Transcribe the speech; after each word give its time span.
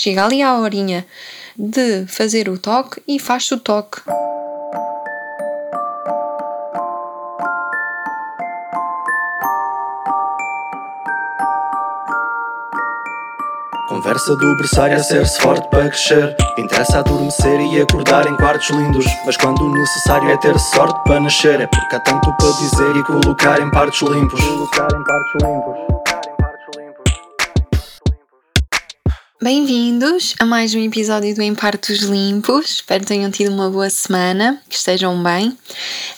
chega 0.00 0.24
ali 0.24 0.42
à 0.42 0.58
horinha 0.58 1.06
de 1.56 2.06
fazer 2.06 2.48
o 2.48 2.58
toque 2.58 3.02
e 3.06 3.18
faz 3.18 3.50
o 3.52 3.58
toque. 3.58 4.00
Conversa 13.88 14.34
do 14.36 14.56
berçário 14.56 14.96
a 14.96 15.02
ser-se 15.02 15.38
forte 15.40 15.68
para 15.68 15.88
crescer. 15.88 16.34
Interessa 16.56 17.00
adormecer 17.00 17.60
e 17.60 17.82
acordar 17.82 18.26
em 18.26 18.36
quartos 18.36 18.70
lindos. 18.70 19.04
Mas 19.26 19.36
quando 19.36 19.60
o 19.60 19.72
necessário 19.74 20.30
é 20.30 20.36
ter 20.38 20.58
sorte 20.58 20.98
para 21.04 21.20
nascer. 21.20 21.60
É 21.60 21.66
porque 21.66 21.96
há 21.96 22.00
tanto 22.00 22.34
para 22.38 22.50
dizer 22.52 22.96
e 22.96 23.02
colocar 23.04 23.60
em 23.60 23.70
partes 23.70 24.00
limpos. 24.00 24.40
Colocar 24.40 24.88
em 24.94 25.04
partes 25.04 25.42
limpos 25.42 25.89
Bem-vindos 29.42 30.34
a 30.38 30.44
mais 30.44 30.74
um 30.74 30.84
episódio 30.84 31.34
do 31.34 31.40
Em 31.40 31.54
Partos 31.54 32.00
Limpos. 32.00 32.72
Espero 32.72 33.00
que 33.00 33.06
tenham 33.06 33.30
tido 33.30 33.50
uma 33.50 33.70
boa 33.70 33.88
semana, 33.88 34.60
que 34.68 34.76
estejam 34.76 35.22
bem. 35.22 35.56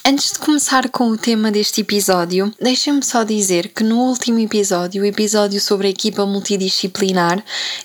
Antes 0.04 0.32
de 0.32 0.40
começar 0.40 0.88
com 0.88 1.04
o 1.04 1.16
tema 1.16 1.52
deste 1.52 1.82
episódio, 1.82 2.52
deixem-me 2.60 3.00
só 3.00 3.22
dizer 3.22 3.68
que 3.68 3.84
no 3.84 4.00
último 4.00 4.40
episódio, 4.40 5.04
o 5.04 5.06
episódio 5.06 5.60
sobre 5.60 5.86
a 5.86 5.90
equipa 5.90 6.26
multidisciplinar, 6.26 7.40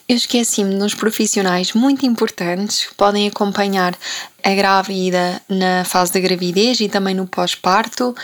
eu 0.10 0.16
esqueci-me 0.16 0.76
de 0.76 0.84
uns 0.84 0.96
profissionais 0.96 1.72
muito 1.74 2.04
importantes 2.04 2.88
que 2.88 2.96
podem 2.96 3.28
acompanhar 3.28 3.96
a 4.44 4.56
grávida 4.56 5.40
na 5.48 5.86
fase 5.86 6.14
da 6.14 6.20
gravidez 6.20 6.80
e 6.80 6.90
também 6.90 7.14
no 7.14 7.28
pós-parto 7.28 8.16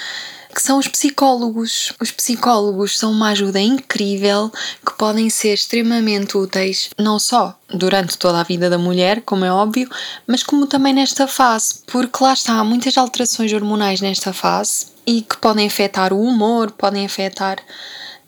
que 0.54 0.62
são 0.62 0.78
os 0.78 0.88
psicólogos. 0.88 1.94
Os 2.00 2.12
psicólogos 2.12 2.98
são 2.98 3.12
uma 3.12 3.30
ajuda 3.30 3.60
incrível 3.60 4.52
que 4.86 4.94
podem 4.98 5.30
ser 5.30 5.54
extremamente 5.54 6.38
úteis, 6.38 6.90
não 6.98 7.18
só 7.18 7.58
durante 7.74 8.18
toda 8.18 8.40
a 8.40 8.44
vida 8.44 8.70
da 8.70 8.78
mulher, 8.78 9.22
como 9.22 9.44
é 9.44 9.52
óbvio, 9.52 9.90
mas 10.28 10.44
como 10.44 10.68
também 10.68 10.94
nesta 10.94 11.28
fase, 11.28 11.80
porque 11.88 12.24
lá 12.24 12.34
está, 12.34 12.54
há 12.54 12.64
muitas 12.64 12.98
alterações 12.98 13.52
hormonais 13.52 14.00
nesta 14.00 14.32
fase 14.32 14.88
e 15.06 15.22
que 15.22 15.38
podem 15.38 15.68
afetar 15.68 16.14
o 16.14 16.22
humor, 16.22 16.72
podem 16.72 17.06
afetar 17.06 17.58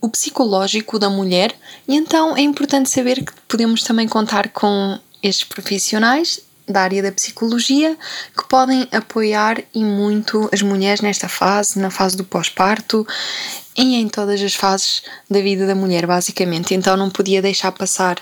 o 0.02 0.10
psicológico 0.10 1.00
da 1.00 1.10
mulher, 1.10 1.56
e 1.88 1.96
então 1.96 2.36
é 2.36 2.42
importante 2.42 2.90
saber 2.90 3.24
que 3.24 3.34
podemos 3.48 3.84
também 3.84 4.08
contar 4.08 4.50
com 4.50 5.00
estes 5.22 5.48
profissionais 5.48 6.40
da 6.68 6.82
área 6.82 7.04
da 7.04 7.12
psicologia 7.12 7.98
que 8.36 8.48
podem 8.48 8.88
apoiar 8.92 9.62
e 9.74 9.84
muito 9.84 10.50
as 10.52 10.62
mulheres 10.62 11.02
nesta 11.02 11.30
fase, 11.30 11.80
na 11.80 11.90
fase 11.90 12.18
do 12.18 12.24
pós-parto 12.24 13.06
e 13.78 13.96
em 13.96 14.08
todas 14.08 14.42
as 14.42 14.56
fases 14.56 15.04
da 15.30 15.42
vida 15.42 15.68
da 15.68 15.76
mulher, 15.76 16.08
basicamente. 16.08 16.74
Então 16.74 16.96
não 16.96 17.10
podia 17.10 17.42
deixar 17.42 17.72
passar 17.72 18.18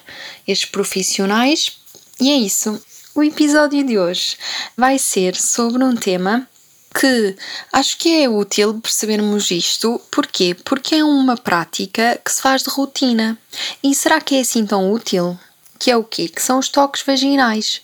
estes 0.48 0.70
profissionais. 0.70 1.78
E 2.20 2.32
é 2.32 2.36
isso. 2.36 2.82
O 3.16 3.24
episódio 3.24 3.86
de 3.86 3.98
hoje 3.98 4.38
vai 4.76 4.98
ser 4.98 5.36
sobre 5.36 5.84
um 5.84 5.96
tema 5.96 6.48
que 6.94 7.36
acho 7.72 7.98
que 7.98 8.24
é 8.24 8.30
útil 8.30 8.80
percebermos 8.80 9.50
isto. 9.52 10.00
Porquê? 10.12 10.56
Porque 10.64 10.96
é 10.96 11.04
uma 11.04 11.36
prática 11.36 12.20
que 12.24 12.32
se 12.32 12.42
faz 12.42 12.64
de 12.64 12.70
rotina. 12.70 13.38
E 13.84 13.94
será 13.96 14.22
que 14.22 14.36
é 14.36 14.42
assim 14.42 14.66
tão 14.66 14.92
útil? 14.92 15.38
Que 15.80 15.92
é 15.92 15.98
o 15.98 16.04
quê? 16.04 16.28
Que 16.28 16.42
são 16.42 16.60
os 16.60 16.70
toques 16.70 17.04
vaginais. 17.04 17.82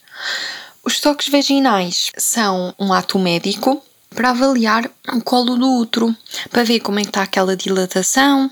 Os 0.84 1.00
toques 1.00 1.30
vaginais 1.30 2.12
são 2.18 2.74
um 2.80 2.94
ato 2.94 3.20
médico 3.20 3.84
para 4.10 4.32
avaliar 4.32 4.90
o 5.14 5.22
colo 5.22 5.56
do 5.56 5.78
útero, 5.78 6.16
para 6.50 6.64
ver 6.64 6.80
como 6.80 7.00
é 7.00 7.04
que 7.04 7.10
está 7.10 7.22
aquela 7.22 7.56
dilatação, 7.56 8.50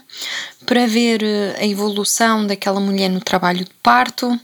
para 0.65 0.85
ver 0.85 1.23
eh, 1.23 1.55
a 1.59 1.65
evolução 1.65 2.45
daquela 2.45 2.79
mulher 2.79 3.09
no 3.09 3.19
trabalho 3.19 3.65
de 3.65 3.71
parto. 3.81 4.39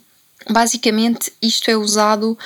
Basicamente, 0.50 1.32
isto 1.42 1.70
é 1.70 1.78
usado 1.78 2.38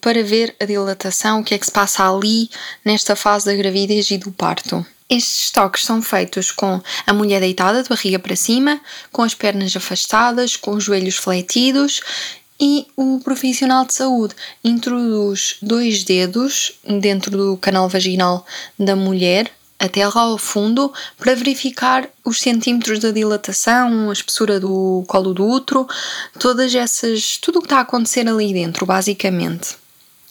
para 0.00 0.22
ver 0.22 0.54
a 0.60 0.64
dilatação, 0.64 1.40
o 1.40 1.44
que 1.44 1.54
é 1.54 1.58
que 1.58 1.64
se 1.64 1.72
passa 1.72 2.08
ali 2.08 2.50
nesta 2.84 3.16
fase 3.16 3.46
da 3.46 3.54
gravidez 3.54 4.10
e 4.10 4.18
do 4.18 4.30
parto. 4.30 4.84
Estes 5.08 5.50
toques 5.50 5.84
são 5.84 6.02
feitos 6.02 6.50
com 6.50 6.80
a 7.06 7.12
mulher 7.12 7.40
deitada 7.40 7.82
de 7.82 7.88
barriga 7.88 8.18
para 8.18 8.34
cima, 8.34 8.80
com 9.10 9.22
as 9.22 9.34
pernas 9.34 9.76
afastadas, 9.76 10.56
com 10.56 10.72
os 10.72 10.84
joelhos 10.84 11.16
fletidos 11.16 12.00
e 12.64 12.86
o 12.96 13.18
profissional 13.18 13.84
de 13.84 13.92
saúde 13.92 14.36
introduz 14.62 15.56
dois 15.60 16.04
dedos 16.04 16.78
dentro 16.86 17.36
do 17.36 17.56
canal 17.56 17.88
vaginal 17.88 18.46
da 18.78 18.94
mulher 18.94 19.50
até 19.80 20.06
lá 20.06 20.20
ao 20.20 20.38
fundo 20.38 20.92
para 21.18 21.34
verificar 21.34 22.08
os 22.24 22.40
centímetros 22.40 23.00
da 23.00 23.10
dilatação, 23.10 24.08
a 24.08 24.12
espessura 24.12 24.60
do 24.60 25.02
colo 25.08 25.34
do 25.34 25.44
útero, 25.44 25.88
todas 26.38 26.72
essas, 26.72 27.36
tudo 27.36 27.58
o 27.58 27.62
que 27.62 27.66
está 27.66 27.78
a 27.78 27.80
acontecer 27.80 28.28
ali 28.28 28.52
dentro, 28.52 28.86
basicamente. 28.86 29.76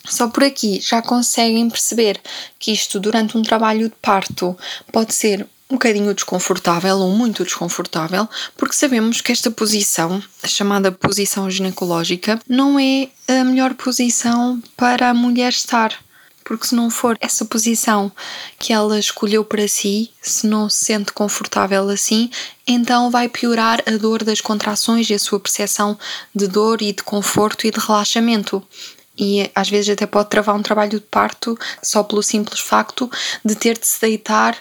Só 0.06 0.30
por 0.30 0.46
aqui 0.46 0.80
já 0.80 1.02
conseguem 1.02 1.70
perceber 1.70 2.18
que 2.58 2.72
isto 2.72 2.98
durante 2.98 3.38
um 3.38 3.44
trabalho 3.44 3.90
de 3.90 3.96
parto 4.02 4.58
pode 4.90 5.14
ser 5.14 5.46
um 5.72 5.76
bocadinho 5.76 6.14
desconfortável 6.14 6.98
ou 6.98 7.10
muito 7.10 7.46
desconfortável, 7.46 8.28
porque 8.58 8.76
sabemos 8.76 9.22
que 9.22 9.32
esta 9.32 9.50
posição, 9.50 10.22
a 10.44 10.48
chamada 10.48 10.92
posição 10.92 11.50
ginecológica, 11.50 12.40
não 12.48 12.78
é 12.78 13.08
a 13.28 13.44
melhor 13.46 13.74
posição 13.76 14.62
para 14.76 15.10
a 15.10 15.14
mulher 15.14 15.50
estar. 15.50 15.98
Porque 16.44 16.68
se 16.68 16.76
não 16.76 16.90
for 16.90 17.18
essa 17.22 17.46
posição 17.46 18.12
que 18.60 18.74
ela 18.74 19.00
escolheu 19.00 19.46
para 19.46 19.66
si, 19.68 20.12
se 20.22 20.46
não 20.46 20.70
se 20.70 20.86
sente 20.86 21.14
confortável 21.14 21.88
assim, 21.88 22.30
então 22.68 23.10
vai 23.10 23.30
piorar 23.30 23.82
a 23.88 23.92
dor 23.92 24.26
das 24.26 24.42
contrações 24.42 25.10
e 25.10 25.14
a 25.14 25.20
sua 25.20 25.40
percepção 25.40 25.98
de 26.36 26.48
dor 26.48 26.82
e 26.82 26.92
de 26.92 27.04
conforto 27.04 27.66
e 27.66 27.72
de 27.72 27.80
relaxamento 27.80 28.62
e 29.18 29.52
às 29.54 29.70
vezes 29.70 29.92
até 29.92 30.06
pode 30.06 30.30
travar 30.30 30.56
um 30.56 30.64
trabalho 30.64 31.00
de 31.00 31.06
parto 31.06 31.58
só 31.84 32.02
pelo 32.02 32.24
simples 32.24 32.60
facto 32.60 33.10
de 33.46 33.56
ter 33.56 33.78
de 33.78 33.86
se 33.86 34.02
deitar 34.02 34.58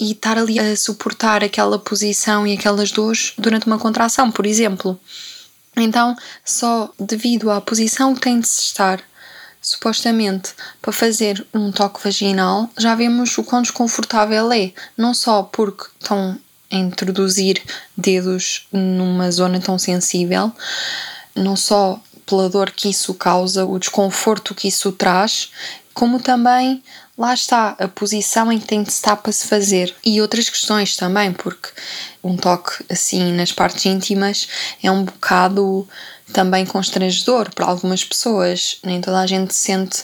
e 0.00 0.12
estar 0.12 0.38
ali 0.38 0.58
a 0.58 0.74
suportar 0.74 1.44
aquela 1.44 1.78
posição 1.78 2.46
e 2.46 2.54
aquelas 2.54 2.90
dores 2.90 3.34
durante 3.36 3.66
uma 3.66 3.78
contração, 3.78 4.32
por 4.32 4.46
exemplo. 4.46 4.98
Então, 5.76 6.16
só 6.42 6.90
devido 6.98 7.50
à 7.50 7.60
posição 7.60 8.14
que 8.14 8.22
tem 8.22 8.40
de 8.40 8.48
se 8.48 8.62
estar, 8.62 9.00
supostamente, 9.60 10.54
para 10.80 10.90
fazer 10.90 11.46
um 11.52 11.70
toque 11.70 12.02
vaginal, 12.02 12.70
já 12.78 12.94
vemos 12.94 13.36
o 13.36 13.44
quão 13.44 13.60
desconfortável 13.60 14.50
é. 14.50 14.72
Não 14.96 15.12
só 15.12 15.42
porque 15.42 15.84
estão 16.00 16.38
a 16.72 16.76
introduzir 16.76 17.62
dedos 17.94 18.66
numa 18.72 19.30
zona 19.30 19.60
tão 19.60 19.78
sensível, 19.78 20.50
não 21.34 21.56
só 21.56 22.00
pela 22.24 22.48
dor 22.48 22.70
que 22.70 22.88
isso 22.88 23.12
causa, 23.12 23.66
o 23.66 23.78
desconforto 23.78 24.54
que 24.54 24.68
isso 24.68 24.92
traz, 24.92 25.50
como 25.92 26.20
também 26.20 26.82
lá 27.20 27.34
está 27.34 27.76
a 27.78 27.86
posição 27.86 28.50
em 28.50 28.58
que 28.58 28.66
tem 28.66 28.82
de 28.82 28.88
estar 28.88 29.14
para 29.14 29.30
se 29.30 29.46
fazer 29.46 29.94
e 30.02 30.22
outras 30.22 30.48
questões 30.48 30.96
também, 30.96 31.34
porque 31.34 31.68
um 32.24 32.34
toque 32.34 32.82
assim 32.88 33.30
nas 33.34 33.52
partes 33.52 33.84
íntimas 33.84 34.48
é 34.82 34.90
um 34.90 35.04
bocado 35.04 35.86
também 36.32 36.64
constrangedor 36.64 37.54
para 37.54 37.66
algumas 37.66 38.02
pessoas. 38.02 38.78
Nem 38.82 39.02
toda 39.02 39.20
a 39.20 39.26
gente 39.26 39.52
se 39.54 39.60
sente 39.60 40.02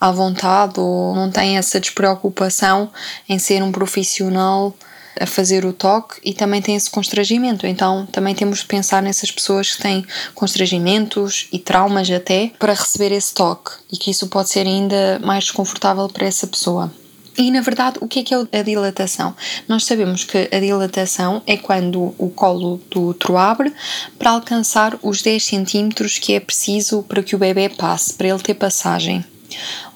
à 0.00 0.10
vontade 0.10 0.80
ou 0.80 1.14
não 1.14 1.30
tem 1.30 1.56
essa 1.56 1.78
despreocupação 1.78 2.90
em 3.28 3.38
ser 3.38 3.62
um 3.62 3.70
profissional 3.70 4.74
a 5.20 5.26
fazer 5.26 5.64
o 5.64 5.72
toque 5.72 6.20
e 6.24 6.32
também 6.32 6.62
tem 6.62 6.76
esse 6.76 6.90
constrangimento. 6.90 7.66
Então 7.66 8.06
também 8.06 8.34
temos 8.34 8.60
de 8.60 8.66
pensar 8.66 9.02
nessas 9.02 9.30
pessoas 9.30 9.74
que 9.74 9.82
têm 9.82 10.04
constrangimentos 10.34 11.48
e 11.52 11.58
traumas 11.58 12.10
até 12.10 12.52
para 12.58 12.72
receber 12.72 13.12
esse 13.12 13.34
toque 13.34 13.72
e 13.92 13.96
que 13.96 14.10
isso 14.10 14.28
pode 14.28 14.48
ser 14.48 14.66
ainda 14.66 15.20
mais 15.22 15.44
desconfortável 15.44 16.08
para 16.08 16.26
essa 16.26 16.46
pessoa. 16.46 16.92
E 17.38 17.50
na 17.50 17.60
verdade, 17.60 17.98
o 18.00 18.08
que 18.08 18.20
é 18.20 18.22
que 18.22 18.34
é 18.34 18.60
a 18.60 18.62
dilatação? 18.62 19.36
Nós 19.68 19.84
sabemos 19.84 20.24
que 20.24 20.48
a 20.50 20.58
dilatação 20.58 21.42
é 21.46 21.56
quando 21.56 22.14
o 22.16 22.30
colo 22.30 22.80
do 22.90 23.08
útero 23.08 23.36
abre 23.36 23.74
para 24.18 24.30
alcançar 24.30 24.98
os 25.02 25.20
10 25.20 25.44
centímetros 25.44 26.18
que 26.18 26.32
é 26.32 26.40
preciso 26.40 27.02
para 27.02 27.22
que 27.22 27.36
o 27.36 27.38
bebê 27.38 27.68
passe, 27.68 28.14
para 28.14 28.28
ele 28.28 28.38
ter 28.38 28.54
passagem. 28.54 29.22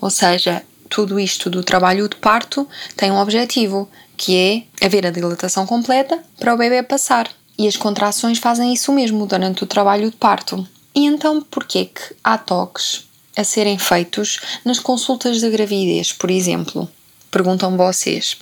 Ou 0.03 0.11
seja, 0.11 0.63
tudo 0.91 1.19
isto 1.19 1.49
do 1.49 1.65
trabalho 1.65 2.09
de 2.09 2.17
parto 2.17 2.69
tem 2.95 3.11
um 3.11 3.19
objetivo, 3.19 3.89
que 4.21 4.37
é 4.37 4.85
haver 4.85 5.07
a 5.07 5.11
dilatação 5.11 5.65
completa 5.65 6.23
para 6.39 6.53
o 6.53 6.59
bebê 6.59 6.83
passar. 6.83 7.27
E 7.57 7.67
as 7.67 7.75
contrações 7.75 8.39
fazem 8.39 8.75
isso 8.75 8.93
mesmo 8.93 9.27
durante 9.27 9.65
o 9.65 9.67
trabalho 9.67 10.11
de 10.11 10.17
parto. 10.19 10.69
E 10.95 11.07
então, 11.07 11.41
porquê 11.41 11.87
que 11.87 12.15
há 12.23 12.37
toques 12.37 13.09
a 13.35 13.43
serem 13.43 13.79
feitos 13.79 14.39
nas 14.63 14.79
consultas 14.79 15.41
de 15.41 15.49
gravidez, 15.49 16.13
por 16.13 16.31
exemplo? 16.31 16.87
Perguntam 17.31 17.79
vocês. 17.79 18.37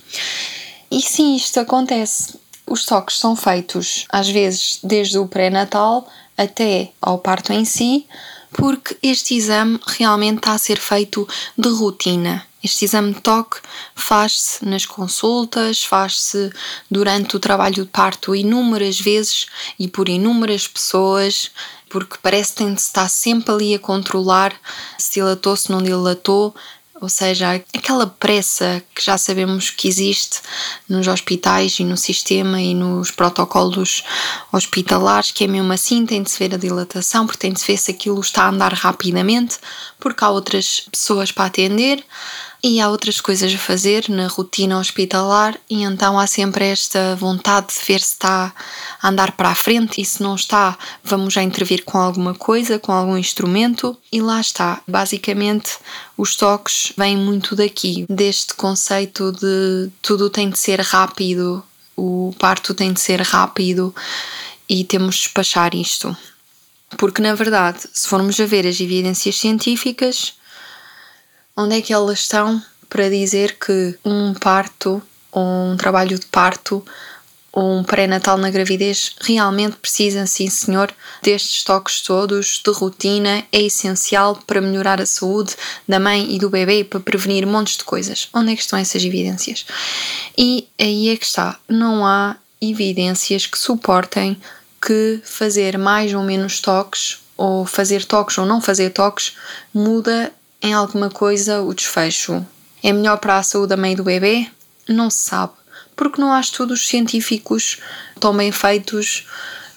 E 0.91 1.01
sim, 1.01 1.37
isto 1.37 1.61
acontece. 1.61 2.37
Os 2.67 2.85
toques 2.85 3.17
são 3.17 3.33
feitos, 3.33 4.05
às 4.09 4.27
vezes, 4.27 4.79
desde 4.83 5.17
o 5.17 5.29
pré-natal 5.29 6.05
até 6.37 6.89
ao 7.01 7.19
parto 7.19 7.53
em 7.53 7.63
si, 7.63 8.05
porque 8.51 8.97
este 9.01 9.33
exame 9.35 9.79
realmente 9.85 10.39
está 10.39 10.51
a 10.51 10.57
ser 10.57 10.77
feito 10.77 11.25
de 11.57 11.69
rotina. 11.69 12.48
Este 12.63 12.85
exame 12.85 13.13
de 13.13 13.21
toque 13.21 13.57
faz-se 13.95 14.65
nas 14.65 14.85
consultas, 14.85 15.83
faz-se 15.83 16.51
durante 16.91 17.35
o 17.35 17.39
trabalho 17.39 17.85
de 17.85 17.89
parto 17.89 18.35
inúmeras 18.35 18.99
vezes 18.99 19.47
e 19.77 19.87
por 19.87 20.09
inúmeras 20.09 20.67
pessoas 20.67 21.51
porque 21.89 22.17
parece 22.21 22.51
que 22.51 22.57
tem 22.59 22.73
de 22.73 22.81
estar 22.81 23.09
sempre 23.09 23.51
ali 23.51 23.73
a 23.73 23.79
controlar 23.79 24.53
se 24.97 25.13
dilatou, 25.13 25.55
se 25.55 25.71
não 25.71 25.81
dilatou, 25.81 26.53
ou 27.01 27.07
seja, 27.07 27.53
aquela 27.73 28.05
pressa 28.05 28.83
que 28.93 29.03
já 29.03 29.17
sabemos 29.17 29.69
que 29.69 29.87
existe 29.87 30.41
nos 30.87 31.07
hospitais 31.07 31.79
e 31.79 31.85
no 31.85 31.95
sistema 31.95 32.61
e 32.61 32.75
nos 32.75 33.09
protocolos 33.09 34.03
hospitalares, 34.51 35.31
que 35.31 35.45
é 35.45 35.47
mesmo 35.47 35.71
assim, 35.71 36.05
tem 36.05 36.21
de 36.21 36.29
se 36.29 36.37
ver 36.37 36.53
a 36.53 36.57
dilatação, 36.57 37.25
porque 37.25 37.39
tem 37.39 37.53
de 37.53 37.61
se 37.61 37.67
ver 37.67 37.77
se 37.77 37.91
aquilo 37.91 38.19
está 38.19 38.43
a 38.43 38.49
andar 38.49 38.73
rapidamente, 38.73 39.57
porque 39.97 40.23
há 40.25 40.29
outras 40.29 40.81
pessoas 40.91 41.31
para 41.31 41.45
atender 41.45 42.03
e 42.61 42.81
há 42.81 42.89
outras 42.89 43.21
coisas 43.21 43.53
a 43.53 43.57
fazer 43.57 44.09
na 44.09 44.27
rotina 44.27 44.77
hospitalar 44.77 45.57
e 45.69 45.83
então 45.83 46.19
há 46.19 46.27
sempre 46.27 46.65
esta 46.65 47.15
vontade 47.15 47.67
de 47.67 47.85
ver 47.85 48.01
se 48.01 48.13
está 48.13 48.53
a 49.01 49.07
andar 49.07 49.31
para 49.31 49.49
a 49.49 49.55
frente 49.55 50.01
e 50.01 50.05
se 50.05 50.21
não 50.21 50.35
está, 50.35 50.77
vamos 51.03 51.33
já 51.33 51.41
intervir 51.41 51.85
com 51.85 51.97
alguma 51.97 52.33
coisa, 52.33 52.77
com 52.77 52.91
algum 52.91 53.17
instrumento 53.17 53.97
e 54.11 54.21
lá 54.21 54.41
está. 54.41 54.81
Basicamente, 54.87 55.77
os 56.17 56.35
toques 56.35 56.91
vêm 56.97 57.15
muito 57.15 57.55
daqui, 57.55 58.05
deste 58.09 58.53
conceito 58.53 59.31
de 59.31 59.89
tudo 60.01 60.29
tem 60.29 60.49
de 60.49 60.59
ser 60.59 60.81
rápido, 60.81 61.63
o 61.95 62.33
parto 62.37 62.73
tem 62.73 62.91
de 62.91 62.99
ser 62.99 63.21
rápido 63.21 63.95
e 64.67 64.83
temos 64.83 65.15
de 65.15 65.21
despachar 65.21 65.73
isto. 65.73 66.15
Porque, 66.97 67.21
na 67.21 67.35
verdade, 67.35 67.81
se 67.93 68.07
formos 68.07 68.39
a 68.39 68.45
ver 68.45 68.65
as 68.65 68.79
evidências 68.79 69.37
científicas, 69.37 70.33
onde 71.59 71.75
é 71.75 71.81
que 71.81 71.91
elas 71.91 72.19
estão 72.19 72.61
para 72.89 73.09
dizer 73.09 73.57
que 73.59 73.99
um 74.05 74.33
parto 74.33 75.01
um 75.35 75.75
trabalho 75.77 76.17
de 76.17 76.25
parto 76.27 76.83
um 77.53 77.83
pré-natal 77.83 78.37
na 78.37 78.49
gravidez 78.49 79.15
realmente 79.21 79.75
precisa, 79.77 80.25
sim 80.27 80.49
senhor, 80.49 80.93
destes 81.21 81.63
toques 81.63 82.01
todos 82.01 82.61
de 82.63 82.71
rotina, 82.71 83.43
é 83.51 83.61
essencial 83.63 84.39
para 84.47 84.61
melhorar 84.61 85.01
a 85.01 85.05
saúde 85.05 85.55
da 85.87 85.99
mãe 85.99 86.33
e 86.33 86.39
do 86.39 86.49
bebê 86.49 86.83
para 86.83 86.99
prevenir 86.99 87.45
montes 87.45 87.75
de 87.77 87.83
coisas. 87.83 88.29
Onde 88.33 88.53
é 88.53 88.55
que 88.55 88.61
estão 88.61 88.77
essas 88.77 89.03
evidências? 89.03 89.65
E 90.37 90.67
aí 90.79 91.09
é 91.09 91.17
que 91.17 91.25
está, 91.25 91.59
não 91.67 92.05
há 92.05 92.37
evidências 92.61 93.47
que 93.47 93.57
suportem 93.57 94.39
que 94.81 95.19
fazer 95.25 95.77
mais 95.77 96.13
ou 96.13 96.21
menos 96.21 96.61
toques 96.61 97.19
ou 97.35 97.65
fazer 97.65 98.05
toques 98.05 98.37
ou 98.37 98.45
não 98.45 98.61
fazer 98.61 98.91
toques 98.91 99.35
muda 99.73 100.31
em 100.61 100.73
alguma 100.73 101.09
coisa 101.09 101.61
o 101.61 101.73
desfecho. 101.73 102.45
É 102.83 102.93
melhor 102.93 103.17
para 103.17 103.37
a 103.37 103.43
saúde 103.43 103.69
da 103.69 103.77
mãe 103.77 103.95
do 103.95 104.03
bebê? 104.03 104.47
Não 104.87 105.09
se 105.09 105.29
sabe, 105.29 105.53
porque 105.95 106.21
não 106.21 106.31
há 106.31 106.39
estudos 106.39 106.87
científicos 106.87 107.79
tão 108.19 108.35
bem 108.35 108.51
feitos 108.51 109.27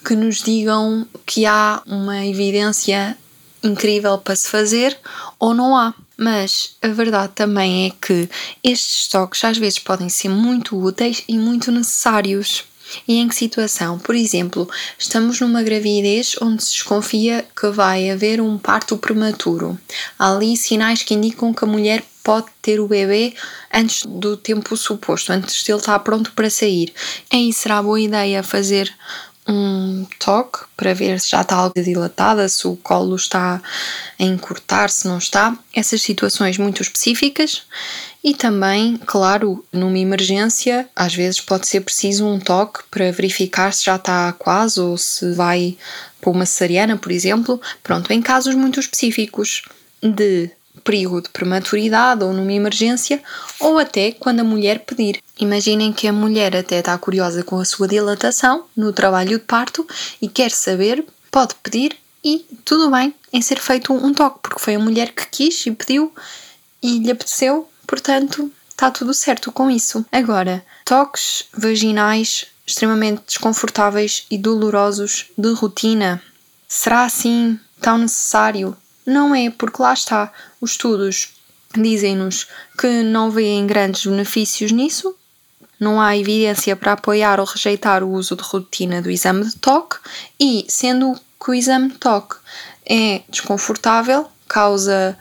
que 0.05 0.15
nos 0.15 0.41
digam 0.41 1.07
que 1.25 1.45
há 1.45 1.81
uma 1.85 2.25
evidência 2.25 3.17
incrível 3.63 4.17
para 4.17 4.35
se 4.35 4.49
fazer 4.49 4.97
ou 5.39 5.53
não 5.53 5.75
há. 5.75 5.93
Mas 6.17 6.75
a 6.81 6.89
verdade 6.89 7.33
também 7.33 7.87
é 7.87 8.05
que 8.05 8.29
estes 8.63 9.07
toques 9.07 9.43
às 9.43 9.57
vezes 9.57 9.79
podem 9.79 10.09
ser 10.09 10.29
muito 10.29 10.77
úteis 10.77 11.23
e 11.27 11.37
muito 11.37 11.71
necessários. 11.71 12.65
E 13.07 13.17
em 13.17 13.27
que 13.27 13.35
situação? 13.35 13.99
Por 13.99 14.15
exemplo, 14.15 14.69
estamos 14.97 15.39
numa 15.39 15.63
gravidez 15.63 16.35
onde 16.41 16.63
se 16.63 16.71
desconfia 16.73 17.45
que 17.59 17.67
vai 17.69 18.09
haver 18.09 18.41
um 18.41 18.57
parto 18.57 18.97
prematuro. 18.97 19.77
Há 20.17 20.33
ali 20.33 20.55
sinais 20.57 21.03
que 21.03 21.13
indicam 21.13 21.53
que 21.53 21.63
a 21.63 21.67
mulher 21.67 22.03
pode 22.23 22.47
ter 22.61 22.79
o 22.79 22.87
bebê 22.87 23.33
antes 23.73 24.03
do 24.05 24.37
tempo 24.37 24.77
suposto, 24.77 25.33
antes 25.33 25.63
de 25.63 25.71
ele 25.71 25.79
estar 25.79 25.99
pronto 25.99 26.31
para 26.31 26.49
sair. 26.49 26.93
Aí 27.31 27.51
será 27.51 27.83
boa 27.83 27.99
ideia 27.99 28.41
fazer 28.41 28.93
um 29.47 30.05
toque 30.19 30.59
para 30.77 30.93
ver 30.93 31.19
se 31.19 31.31
já 31.31 31.41
está 31.41 31.55
algo 31.55 31.73
dilatada, 31.75 32.47
se 32.47 32.65
o 32.67 32.75
colo 32.77 33.15
está 33.15 33.61
a 34.17 34.23
encurtar, 34.23 34.89
se 34.89 35.07
não 35.07 35.17
está. 35.17 35.57
Essas 35.73 36.01
situações 36.01 36.57
muito 36.57 36.81
específicas 36.81 37.63
e 38.23 38.33
também, 38.33 38.97
claro, 39.05 39.65
numa 39.71 39.99
emergência, 39.99 40.87
às 40.95 41.13
vezes 41.13 41.41
pode 41.41 41.67
ser 41.67 41.81
preciso 41.81 42.25
um 42.25 42.39
toque 42.39 42.79
para 42.89 43.11
verificar 43.11 43.73
se 43.73 43.83
já 43.83 43.97
está 43.97 44.31
quase 44.31 44.79
ou 44.79 44.97
se 44.97 45.33
vai 45.33 45.77
para 46.21 46.29
uma 46.29 46.45
cesariana, 46.45 46.95
por 46.95 47.11
exemplo. 47.11 47.59
Pronto, 47.83 48.11
em 48.13 48.21
casos 48.21 48.55
muito 48.55 48.79
específicos 48.79 49.63
de 50.01 50.49
perigo 50.85 51.21
de 51.21 51.29
prematuridade 51.29 52.23
ou 52.23 52.33
numa 52.33 52.51
emergência, 52.53 53.21
ou 53.59 53.77
até 53.77 54.11
quando 54.13 54.39
a 54.39 54.43
mulher 54.43 54.79
pedir. 54.79 55.19
Imaginem 55.39 55.91
que 55.91 56.07
a 56.07 56.13
mulher 56.13 56.55
até 56.55 56.79
está 56.79 56.97
curiosa 56.97 57.43
com 57.43 57.59
a 57.59 57.65
sua 57.65 57.87
dilatação 57.87 58.65
no 58.75 58.93
trabalho 58.93 59.37
de 59.37 59.43
parto 59.43 59.85
e 60.21 60.27
quer 60.27 60.51
saber, 60.51 61.05
pode 61.29 61.55
pedir 61.55 61.95
e 62.23 62.45
tudo 62.63 62.89
bem 62.89 63.13
em 63.31 63.41
ser 63.41 63.59
feito 63.59 63.93
um 63.93 64.13
toque, 64.13 64.39
porque 64.41 64.59
foi 64.59 64.75
a 64.75 64.79
mulher 64.79 65.11
que 65.11 65.27
quis 65.27 65.65
e 65.65 65.71
pediu 65.71 66.13
e 66.81 66.99
lhe 66.99 67.11
apeteceu 67.11 67.67
portanto 67.85 68.51
está 68.69 68.91
tudo 68.91 69.13
certo 69.13 69.51
com 69.51 69.69
isso. 69.69 70.05
Agora, 70.11 70.65
toques 70.83 71.45
vaginais 71.55 72.47
extremamente 72.65 73.23
desconfortáveis 73.27 74.25
e 74.29 74.37
dolorosos 74.37 75.27
de 75.37 75.53
rotina. 75.53 76.21
Será 76.67 77.03
assim 77.03 77.59
tão 77.79 77.97
necessário? 77.97 78.75
Não 79.05 79.35
é, 79.35 79.49
porque 79.49 79.81
lá 79.81 79.93
está, 79.93 80.31
os 80.61 80.71
estudos 80.71 81.33
dizem-nos 81.75 82.47
que 82.77 83.03
não 83.03 83.29
veem 83.29 83.67
grandes 83.67 84.05
benefícios 84.05 84.71
nisso, 84.71 85.15
não 85.79 85.99
há 85.99 86.15
evidência 86.15 86.75
para 86.75 86.93
apoiar 86.93 87.39
ou 87.39 87.45
rejeitar 87.45 88.03
o 88.03 88.11
uso 88.11 88.35
de 88.35 88.43
rotina 88.43 89.01
do 89.01 89.09
exame 89.09 89.43
de 89.45 89.55
toque 89.57 89.97
e, 90.39 90.65
sendo 90.69 91.19
que 91.43 91.51
o 91.51 91.53
exame 91.53 91.89
de 91.89 91.97
toque 91.97 92.37
é 92.85 93.21
desconfortável, 93.27 94.27
causa 94.47 95.17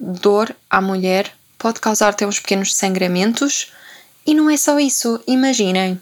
dor 0.00 0.54
à 0.68 0.80
mulher, 0.80 1.32
pode 1.58 1.80
causar 1.80 2.10
até 2.10 2.26
uns 2.26 2.38
pequenos 2.38 2.74
sangramentos. 2.74 3.72
E 4.24 4.34
não 4.34 4.48
é 4.48 4.56
só 4.56 4.78
isso, 4.78 5.20
imaginem, 5.26 6.00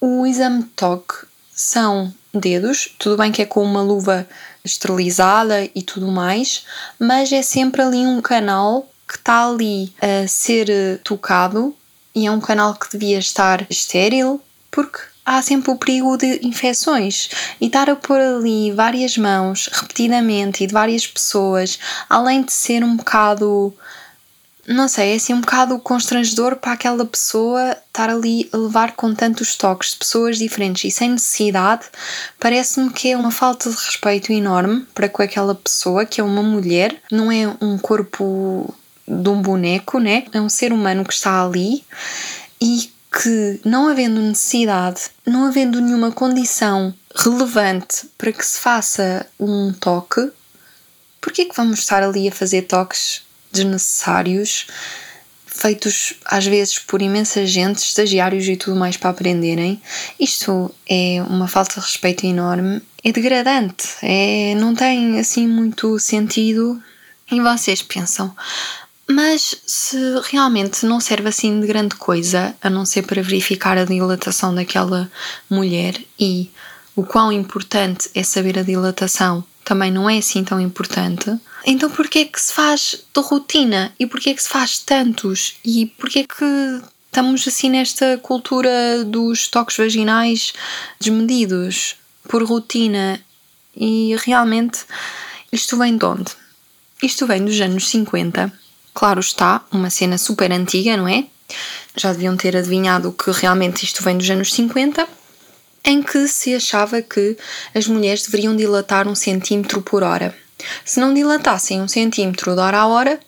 o 0.00 0.26
exame 0.26 0.62
de 0.62 0.68
toque 0.70 1.26
são 1.54 2.12
dedos, 2.34 2.94
tudo 2.98 3.16
bem 3.16 3.32
que 3.32 3.42
é 3.42 3.46
com 3.46 3.62
uma 3.62 3.82
luva 3.82 4.28
esterilizada 4.64 5.68
e 5.74 5.82
tudo 5.82 6.08
mais, 6.08 6.64
mas 6.98 7.32
é 7.32 7.42
sempre 7.42 7.82
ali 7.82 7.98
um 7.98 8.20
canal 8.20 8.88
que 9.08 9.16
está 9.16 9.46
ali 9.46 9.92
a 10.00 10.26
ser 10.26 11.00
tocado 11.04 11.74
e 12.14 12.26
é 12.26 12.30
um 12.30 12.40
canal 12.40 12.74
que 12.74 12.90
devia 12.90 13.18
estar 13.18 13.66
estéril, 13.70 14.40
porque 14.70 14.98
há 15.24 15.40
sempre 15.42 15.70
o 15.70 15.76
perigo 15.76 16.16
de 16.16 16.40
infecções 16.46 17.28
e 17.60 17.66
estar 17.66 17.88
a 17.88 17.96
pôr 17.96 18.20
ali 18.20 18.72
várias 18.72 19.16
mãos 19.16 19.68
repetidamente 19.72 20.64
e 20.64 20.66
de 20.66 20.72
várias 20.72 21.06
pessoas, 21.06 21.78
além 22.08 22.42
de 22.42 22.52
ser 22.52 22.82
um 22.82 22.96
bocado 22.96 23.74
não 24.68 24.88
sei, 24.88 25.12
é 25.12 25.16
assim 25.16 25.32
um 25.32 25.40
bocado 25.40 25.78
constrangedor 25.78 26.56
para 26.56 26.72
aquela 26.72 27.04
pessoa 27.06 27.76
estar 27.86 28.10
ali 28.10 28.48
a 28.52 28.56
levar 28.56 28.92
com 28.92 29.14
tantos 29.14 29.54
toques 29.54 29.92
de 29.92 29.98
pessoas 29.98 30.38
diferentes 30.38 30.84
e 30.84 30.90
sem 30.90 31.10
necessidade. 31.10 31.84
Parece-me 32.40 32.90
que 32.90 33.12
é 33.12 33.16
uma 33.16 33.30
falta 33.30 33.70
de 33.70 33.76
respeito 33.76 34.32
enorme 34.32 34.84
para 34.92 35.08
com 35.08 35.22
aquela 35.22 35.54
pessoa, 35.54 36.04
que 36.04 36.20
é 36.20 36.24
uma 36.24 36.42
mulher, 36.42 37.00
não 37.10 37.30
é 37.30 37.46
um 37.60 37.78
corpo 37.78 38.74
de 39.06 39.28
um 39.28 39.40
boneco, 39.40 40.00
né? 40.00 40.24
É 40.32 40.40
um 40.40 40.48
ser 40.48 40.72
humano 40.72 41.04
que 41.04 41.14
está 41.14 41.44
ali 41.44 41.84
e 42.60 42.90
que, 43.22 43.60
não 43.64 43.88
havendo 43.88 44.20
necessidade, 44.20 45.02
não 45.24 45.46
havendo 45.46 45.80
nenhuma 45.80 46.10
condição 46.10 46.92
relevante 47.14 48.08
para 48.18 48.32
que 48.32 48.44
se 48.44 48.58
faça 48.58 49.26
um 49.38 49.72
toque, 49.72 50.30
por 51.20 51.32
que 51.32 51.42
é 51.42 51.44
que 51.44 51.56
vamos 51.56 51.78
estar 51.78 52.02
ali 52.02 52.28
a 52.28 52.32
fazer 52.32 52.62
toques 52.62 53.25
desnecessários, 53.56 54.66
feitos 55.46 56.14
às 56.24 56.46
vezes 56.46 56.78
por 56.78 57.00
imensa 57.00 57.46
gente, 57.46 57.78
estagiários 57.78 58.46
e 58.46 58.56
tudo 58.56 58.78
mais 58.78 58.96
para 58.96 59.10
aprenderem. 59.10 59.80
Isto 60.20 60.70
é 60.88 61.22
uma 61.28 61.48
falta 61.48 61.74
de 61.74 61.86
respeito 61.86 62.26
enorme, 62.26 62.82
é 63.02 63.12
degradante, 63.12 63.86
é, 64.02 64.54
não 64.56 64.74
tem 64.74 65.18
assim 65.18 65.46
muito 65.46 65.98
sentido. 65.98 66.80
E 67.30 67.40
vocês 67.40 67.82
pensam, 67.82 68.32
mas 69.08 69.56
se 69.66 69.96
realmente 70.30 70.86
não 70.86 71.00
serve 71.00 71.28
assim 71.28 71.60
de 71.60 71.66
grande 71.66 71.96
coisa, 71.96 72.54
a 72.62 72.70
não 72.70 72.84
ser 72.84 73.02
para 73.02 73.22
verificar 73.22 73.76
a 73.78 73.84
dilatação 73.84 74.54
daquela 74.54 75.10
mulher 75.50 76.00
e 76.18 76.50
o 76.94 77.04
quão 77.04 77.32
importante 77.32 78.08
é 78.14 78.22
saber 78.22 78.58
a 78.58 78.62
dilatação 78.62 79.44
também 79.66 79.90
não 79.90 80.08
é 80.08 80.18
assim 80.18 80.44
tão 80.44 80.60
importante. 80.60 81.36
Então 81.66 81.90
porquê 81.90 82.20
é 82.20 82.24
que 82.24 82.40
se 82.40 82.52
faz 82.52 83.02
de 83.12 83.20
rotina? 83.20 83.92
E 83.98 84.06
porquê 84.06 84.30
é 84.30 84.34
que 84.34 84.42
se 84.42 84.48
faz 84.48 84.78
tantos? 84.78 85.56
E 85.64 85.86
porquê 85.98 86.20
é 86.20 86.24
que 86.24 86.82
estamos 87.06 87.46
assim 87.48 87.68
nesta 87.68 88.16
cultura 88.18 89.04
dos 89.04 89.48
toques 89.48 89.76
vaginais 89.76 90.52
desmedidos 91.00 91.96
por 92.28 92.44
rotina? 92.44 93.20
E 93.76 94.14
realmente 94.24 94.84
isto 95.52 95.76
vem 95.76 95.98
de 95.98 96.04
onde? 96.06 96.30
Isto 97.02 97.26
vem 97.26 97.44
dos 97.44 97.60
anos 97.60 97.88
50. 97.88 98.52
Claro 98.94 99.18
está, 99.18 99.64
uma 99.72 99.90
cena 99.90 100.16
super 100.16 100.52
antiga, 100.52 100.96
não 100.96 101.08
é? 101.08 101.26
Já 101.96 102.12
deviam 102.12 102.36
ter 102.36 102.56
adivinhado 102.56 103.12
que 103.12 103.32
realmente 103.32 103.84
isto 103.84 104.04
vem 104.04 104.16
dos 104.16 104.30
anos 104.30 104.52
50 104.52 105.08
em 105.86 106.02
que 106.02 106.26
se 106.26 106.54
achava 106.54 107.00
que 107.00 107.38
as 107.72 107.86
mulheres 107.86 108.24
deveriam 108.24 108.56
dilatar 108.56 109.06
um 109.06 109.14
centímetro 109.14 109.80
por 109.80 110.02
hora. 110.02 110.36
Se 110.84 110.98
não 110.98 111.14
dilatassem 111.14 111.80
um 111.80 111.86
centímetro 111.86 112.54
de 112.54 112.60
hora 112.60 112.78
a 112.78 112.86
hora, 112.88 113.20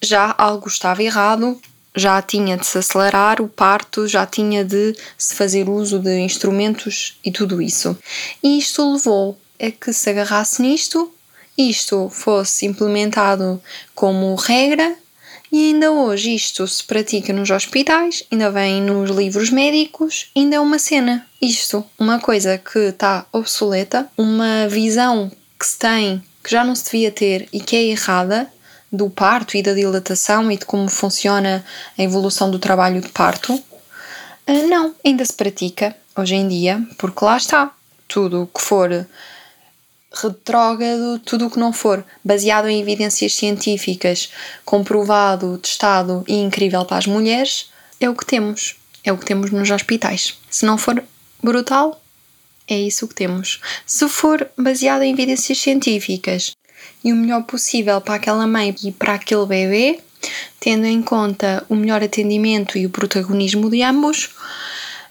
já 0.00 0.32
algo 0.38 0.68
estava 0.68 1.02
errado, 1.02 1.60
já 1.96 2.22
tinha 2.22 2.56
de 2.56 2.64
se 2.64 2.78
acelerar 2.78 3.40
o 3.40 3.48
parto, 3.48 4.06
já 4.06 4.24
tinha 4.24 4.64
de 4.64 4.94
se 5.18 5.34
fazer 5.34 5.68
uso 5.68 5.98
de 5.98 6.20
instrumentos 6.20 7.18
e 7.24 7.32
tudo 7.32 7.60
isso. 7.60 7.98
E 8.42 8.58
isto 8.58 8.92
levou 8.92 9.36
a 9.60 9.70
que 9.70 9.92
se 9.92 10.10
agarrasse 10.10 10.62
nisto, 10.62 11.12
isto 11.58 12.08
fosse 12.10 12.66
implementado 12.66 13.60
como 13.94 14.34
regra 14.36 14.96
e 15.56 15.68
ainda 15.68 15.90
hoje 15.90 16.34
isto 16.34 16.68
se 16.68 16.84
pratica 16.84 17.32
nos 17.32 17.50
hospitais, 17.50 18.22
ainda 18.30 18.50
vem 18.50 18.82
nos 18.82 19.08
livros 19.08 19.48
médicos, 19.48 20.30
ainda 20.36 20.56
é 20.56 20.60
uma 20.60 20.78
cena. 20.78 21.26
Isto, 21.40 21.82
uma 21.98 22.20
coisa 22.20 22.58
que 22.58 22.78
está 22.78 23.24
obsoleta, 23.32 24.06
uma 24.18 24.68
visão 24.68 25.32
que 25.58 25.66
se 25.66 25.78
tem 25.78 26.22
que 26.44 26.50
já 26.50 26.62
não 26.62 26.74
se 26.74 26.84
devia 26.84 27.10
ter 27.10 27.48
e 27.54 27.58
que 27.58 27.74
é 27.74 27.84
errada, 27.84 28.46
do 28.92 29.08
parto 29.08 29.56
e 29.56 29.62
da 29.62 29.72
dilatação 29.72 30.52
e 30.52 30.58
de 30.58 30.66
como 30.66 30.90
funciona 30.90 31.64
a 31.96 32.02
evolução 32.02 32.50
do 32.50 32.58
trabalho 32.58 33.00
de 33.00 33.08
parto, 33.08 33.58
ah, 34.46 34.52
não, 34.68 34.94
ainda 35.02 35.24
se 35.24 35.32
pratica 35.32 35.96
hoje 36.14 36.34
em 36.34 36.46
dia, 36.46 36.86
porque 36.98 37.24
lá 37.24 37.38
está, 37.38 37.72
tudo 38.06 38.42
o 38.42 38.46
que 38.46 38.60
for 38.60 39.06
retrógrado, 40.22 41.18
tudo 41.20 41.46
o 41.46 41.50
que 41.50 41.58
não 41.58 41.72
for 41.72 42.04
baseado 42.24 42.68
em 42.68 42.80
evidências 42.80 43.34
científicas, 43.34 44.30
comprovado, 44.64 45.58
testado 45.58 46.24
e 46.26 46.36
incrível 46.36 46.84
para 46.84 46.98
as 46.98 47.06
mulheres, 47.06 47.70
é 48.00 48.08
o 48.08 48.14
que 48.14 48.26
temos. 48.26 48.76
É 49.04 49.12
o 49.12 49.18
que 49.18 49.24
temos 49.24 49.50
nos 49.50 49.70
hospitais. 49.70 50.36
Se 50.50 50.66
não 50.66 50.76
for 50.76 51.02
brutal, 51.42 52.00
é 52.68 52.78
isso 52.78 53.06
que 53.06 53.14
temos. 53.14 53.60
Se 53.86 54.08
for 54.08 54.48
baseado 54.58 55.02
em 55.02 55.12
evidências 55.12 55.58
científicas 55.58 56.56
e 57.04 57.12
o 57.12 57.16
melhor 57.16 57.44
possível 57.44 58.00
para 58.00 58.16
aquela 58.16 58.46
mãe 58.46 58.74
e 58.82 58.90
para 58.90 59.14
aquele 59.14 59.46
bebê, 59.46 60.00
tendo 60.58 60.86
em 60.86 61.02
conta 61.02 61.64
o 61.68 61.76
melhor 61.76 62.02
atendimento 62.02 62.76
e 62.76 62.86
o 62.86 62.90
protagonismo 62.90 63.70
de 63.70 63.82
ambos, 63.82 64.30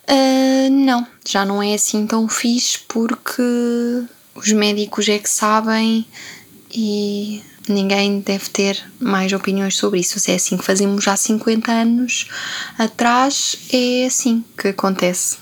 uh, 0.09 0.69
não, 0.69 1.07
já 1.25 1.45
não 1.45 1.63
é 1.63 1.73
assim 1.73 2.05
tão 2.05 2.27
fixe 2.27 2.79
porque 2.87 3.41
os 4.35 4.51
médicos 4.51 5.07
é 5.07 5.17
que 5.17 5.29
sabem 5.29 6.05
e 6.71 7.41
ninguém 7.67 8.19
deve 8.19 8.49
ter 8.49 8.83
mais 8.99 9.31
opiniões 9.33 9.75
sobre 9.77 10.01
isso. 10.01 10.19
Se 10.19 10.31
é 10.31 10.35
assim 10.35 10.57
que 10.57 10.65
fazemos 10.65 11.03
já 11.03 11.15
50 11.15 11.71
anos 11.71 12.29
atrás, 12.77 13.55
é 13.71 14.05
assim 14.05 14.43
que 14.57 14.67
acontece. 14.67 15.37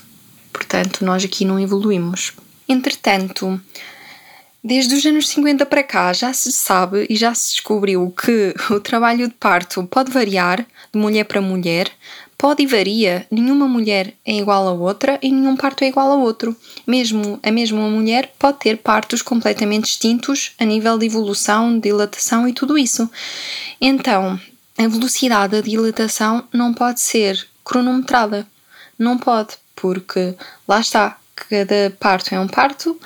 Portanto, 0.52 1.04
nós 1.04 1.24
aqui 1.24 1.44
não 1.44 1.58
evoluímos. 1.58 2.32
Entretanto, 2.68 3.60
Desde 4.66 4.94
os 4.94 5.04
anos 5.04 5.28
50 5.28 5.66
para 5.66 5.82
cá 5.82 6.10
já 6.14 6.32
se 6.32 6.50
sabe 6.50 7.06
e 7.10 7.16
já 7.16 7.34
se 7.34 7.56
descobriu 7.56 8.10
que 8.10 8.54
o 8.72 8.80
trabalho 8.80 9.28
de 9.28 9.34
parto 9.34 9.84
pode 9.84 10.10
variar 10.10 10.64
de 10.90 10.98
mulher 10.98 11.24
para 11.24 11.38
mulher, 11.38 11.90
pode 12.44 12.62
e 12.62 12.66
varia, 12.66 13.26
nenhuma 13.30 13.66
mulher 13.66 14.12
é 14.22 14.34
igual 14.34 14.68
a 14.68 14.72
outra 14.72 15.18
e 15.22 15.32
nenhum 15.32 15.56
parto 15.56 15.82
é 15.82 15.86
igual 15.86 16.12
a 16.12 16.16
outro. 16.16 16.54
Mesmo 16.86 17.40
a 17.42 17.50
mesma 17.50 17.88
mulher 17.88 18.34
pode 18.38 18.58
ter 18.58 18.76
partos 18.76 19.22
completamente 19.22 19.84
distintos 19.86 20.52
a 20.58 20.64
nível 20.66 20.98
de 20.98 21.06
evolução, 21.06 21.78
dilatação 21.80 22.46
e 22.46 22.52
tudo 22.52 22.76
isso. 22.76 23.08
Então, 23.80 24.38
a 24.76 24.86
velocidade 24.86 25.52
da 25.52 25.62
dilatação 25.62 26.44
não 26.52 26.74
pode 26.74 27.00
ser 27.00 27.48
cronometrada. 27.64 28.46
Não 28.98 29.16
pode, 29.16 29.54
porque 29.74 30.34
lá 30.68 30.80
está, 30.80 31.16
cada 31.34 31.96
parto 31.98 32.34
é 32.34 32.38
um 32.38 32.46
parto 32.46 33.00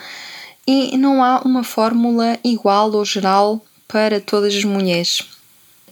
e 0.67 0.99
não 0.99 1.23
há 1.23 1.43
uma 1.45 1.63
fórmula 1.63 2.37
igual 2.43 2.91
ou 2.91 3.05
geral 3.05 3.65
para 3.87 4.21
todas 4.21 4.53
as 4.53 4.65
mulheres. 4.65 5.38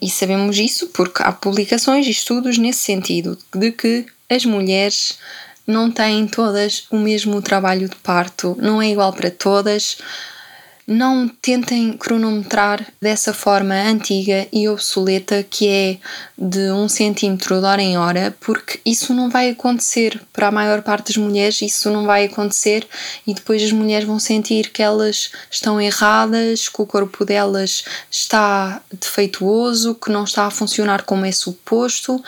E 0.01 0.11
sabemos 0.11 0.59
isso 0.59 0.89
porque 0.89 1.23
há 1.23 1.33
publicações 1.33 2.07
e 2.07 2.11
estudos 2.11 2.59
nesse 2.59 2.81
sentido, 2.81 3.39
de 3.55 3.73
que 3.73 4.07
as 4.29 4.45
mulheres 4.45 5.19
não 5.67 5.91
têm 5.91 6.27
todas 6.27 6.87
o 6.91 6.97
mesmo 6.97 7.43
trabalho 7.43 7.89
de 7.89 7.97
parto, 7.97 8.57
não 8.61 8.81
é 8.81 8.91
igual 8.91 9.13
para 9.13 9.31
todas 9.31 9.99
não 10.87 11.29
tentem 11.29 11.93
cronometrar 11.95 12.87
dessa 13.03 13.35
forma 13.35 13.75
antiga 13.75 14.47
e 14.53 14.69
obsoleta 14.69 15.43
que 15.43 15.67
é 15.67 15.99
de 16.39 16.71
um 16.71 16.89
centímetro 16.89 17.59
de 17.59 17.67
hora 17.67 17.83
em 17.83 17.99
hora, 17.99 18.37
porque 18.41 18.79
isso 18.87 19.13
não 19.13 19.29
vai 19.29 19.51
acontecer. 19.51 20.21
Para 20.33 20.49
a 20.49 20.53
maior 20.53 20.83
parte 20.83 21.09
das 21.09 21.17
mulheres, 21.17 21.61
isso 21.61 21.91
não 21.91 22.07
vai 22.07 22.27
acontecer 22.27 22.87
e 23.27 23.35
depois 23.35 23.63
as 23.65 23.73
mulheres 23.73 24.07
vão 24.07 24.21
sentir 24.21 24.71
que 24.71 24.83
elas 24.83 25.33
estão 25.51 25.81
erradas, 25.81 26.69
que 26.69 26.81
o 26.81 26.87
corpo 26.87 27.25
delas 27.25 27.85
está 28.09 28.81
defeituoso, 28.93 29.95
que 29.97 30.11
não 30.11 30.23
está 30.23 30.47
a 30.47 30.51
funcionar 30.51 31.03
como 31.03 31.25
é 31.27 31.33
suposto 31.33 32.23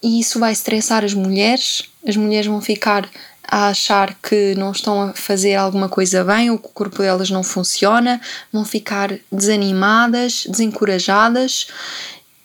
e 0.00 0.20
isso 0.20 0.38
vai 0.38 0.52
estressar 0.52 1.04
as 1.04 1.12
mulheres, 1.12 1.82
as 2.06 2.16
mulheres 2.16 2.46
vão 2.46 2.60
ficar 2.60 3.08
a 3.48 3.68
achar 3.68 4.14
que 4.22 4.54
não 4.56 4.72
estão 4.72 5.02
a 5.02 5.12
fazer 5.12 5.54
alguma 5.54 5.88
coisa 5.88 6.24
bem 6.24 6.50
ou 6.50 6.58
que 6.58 6.66
o 6.66 6.70
corpo 6.70 6.98
delas 6.98 7.30
não 7.30 7.42
funciona, 7.42 8.20
vão 8.52 8.64
ficar 8.64 9.18
desanimadas, 9.30 10.46
desencorajadas 10.48 11.68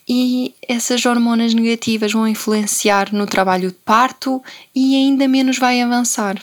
e 0.08 0.54
essas 0.68 1.06
hormonas 1.06 1.54
negativas 1.54 2.12
vão 2.12 2.28
influenciar 2.28 3.14
no 3.14 3.26
trabalho 3.26 3.70
de 3.70 3.78
parto 3.86 4.44
e 4.76 4.96
ainda 4.96 5.28
menos 5.28 5.58
vai 5.58 5.82
avançar. 5.82 6.42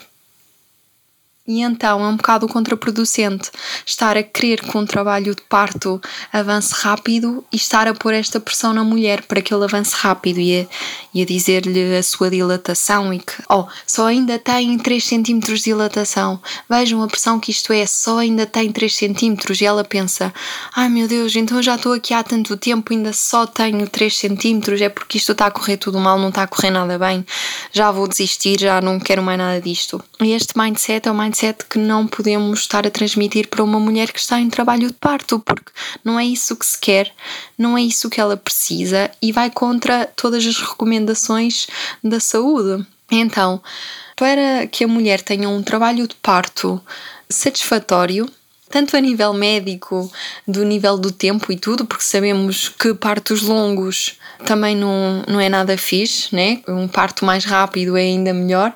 E 1.49 1.61
então 1.61 2.05
é 2.05 2.07
um 2.07 2.15
bocado 2.15 2.47
contraproducente 2.47 3.49
estar 3.83 4.15
a 4.15 4.21
querer 4.21 4.61
que 4.61 4.77
um 4.77 4.85
trabalho 4.85 5.33
de 5.33 5.41
parto 5.41 5.99
avance 6.31 6.71
rápido 6.75 7.43
e 7.51 7.55
estar 7.55 7.87
a 7.87 7.93
pôr 7.95 8.13
esta 8.13 8.39
pressão 8.39 8.71
na 8.71 8.83
mulher 8.83 9.23
para 9.23 9.41
que 9.41 9.51
ele 9.51 9.63
avance 9.63 9.95
rápido 9.95 10.39
e 10.39 10.61
a, 10.61 10.67
e 11.13 11.21
a 11.21 11.25
dizer-lhe 11.25 11.97
a 11.97 12.03
sua 12.03 12.29
dilatação 12.29 13.13
e 13.13 13.19
que, 13.19 13.33
oh, 13.49 13.65
só 13.87 14.07
ainda 14.07 14.37
tem 14.37 14.77
3 14.77 15.03
cm 15.03 15.39
de 15.39 15.61
dilatação. 15.61 16.39
Vejam 16.69 17.01
a 17.01 17.07
pressão 17.07 17.39
que 17.39 17.51
isto 17.51 17.73
é, 17.73 17.85
só 17.85 18.19
ainda 18.19 18.45
tem 18.45 18.71
3 18.71 18.95
cm. 18.95 19.37
E 19.59 19.65
ela 19.65 19.83
pensa, 19.83 20.33
ai 20.75 20.89
meu 20.89 21.07
Deus, 21.07 21.35
então 21.35 21.61
já 21.61 21.75
estou 21.75 21.93
aqui 21.93 22.13
há 22.13 22.23
tanto 22.23 22.55
tempo, 22.57 22.93
ainda 22.93 23.11
só 23.13 23.45
tenho 23.47 23.87
3 23.87 24.15
cm, 24.15 24.81
é 24.81 24.89
porque 24.89 25.17
isto 25.17 25.31
está 25.31 25.47
a 25.47 25.51
correr 25.51 25.77
tudo 25.77 25.99
mal, 25.99 26.19
não 26.19 26.29
está 26.29 26.43
a 26.43 26.47
correr 26.47 26.71
nada 26.71 26.97
bem, 26.99 27.25
já 27.71 27.91
vou 27.91 28.07
desistir, 28.07 28.59
já 28.59 28.81
não 28.81 28.99
quero 28.99 29.23
mais 29.23 29.37
nada 29.37 29.59
disto. 29.59 30.03
E 30.21 30.31
este 30.31 30.57
mindset 30.57 31.07
é 31.07 31.13
mindset 31.13 31.39
mindset 31.39 31.65
que 31.65 31.79
não 31.79 32.05
podemos 32.07 32.59
estar 32.59 32.85
a 32.85 32.91
transmitir 32.91 33.47
para 33.47 33.63
uma 33.63 33.79
mulher 33.79 34.11
que 34.11 34.19
está 34.19 34.39
em 34.39 34.49
trabalho 34.49 34.87
de 34.87 34.93
parto, 34.93 35.39
porque 35.39 35.71
não 36.03 36.19
é 36.19 36.25
isso 36.25 36.55
que 36.55 36.65
se 36.65 36.77
quer, 36.77 37.11
não 37.57 37.77
é 37.77 37.81
isso 37.81 38.09
que 38.09 38.19
ela 38.19 38.35
precisa 38.35 39.09
e 39.21 39.31
vai 39.31 39.49
contra 39.49 40.05
todas 40.15 40.45
as 40.45 40.57
recomendações 40.57 40.98
da 41.05 42.19
saúde. 42.19 42.85
Então, 43.11 43.61
para 44.15 44.67
que 44.67 44.83
a 44.83 44.87
mulher 44.87 45.21
tenha 45.21 45.49
um 45.49 45.63
trabalho 45.63 46.07
de 46.07 46.15
parto 46.15 46.81
satisfatório, 47.29 48.29
tanto 48.69 48.95
a 48.95 48.99
nível 48.99 49.33
médico, 49.33 50.11
do 50.47 50.63
nível 50.63 50.97
do 50.97 51.11
tempo 51.11 51.51
e 51.51 51.57
tudo, 51.57 51.85
porque 51.85 52.03
sabemos 52.03 52.69
que 52.69 52.93
partos 52.93 53.41
longos 53.41 54.17
também 54.45 54.75
não, 54.75 55.23
não 55.27 55.39
é 55.39 55.49
nada 55.49 55.77
fixe, 55.77 56.33
né? 56.35 56.61
Um 56.67 56.87
parto 56.87 57.25
mais 57.25 57.45
rápido 57.45 57.97
é 57.97 58.01
ainda 58.01 58.33
melhor. 58.33 58.75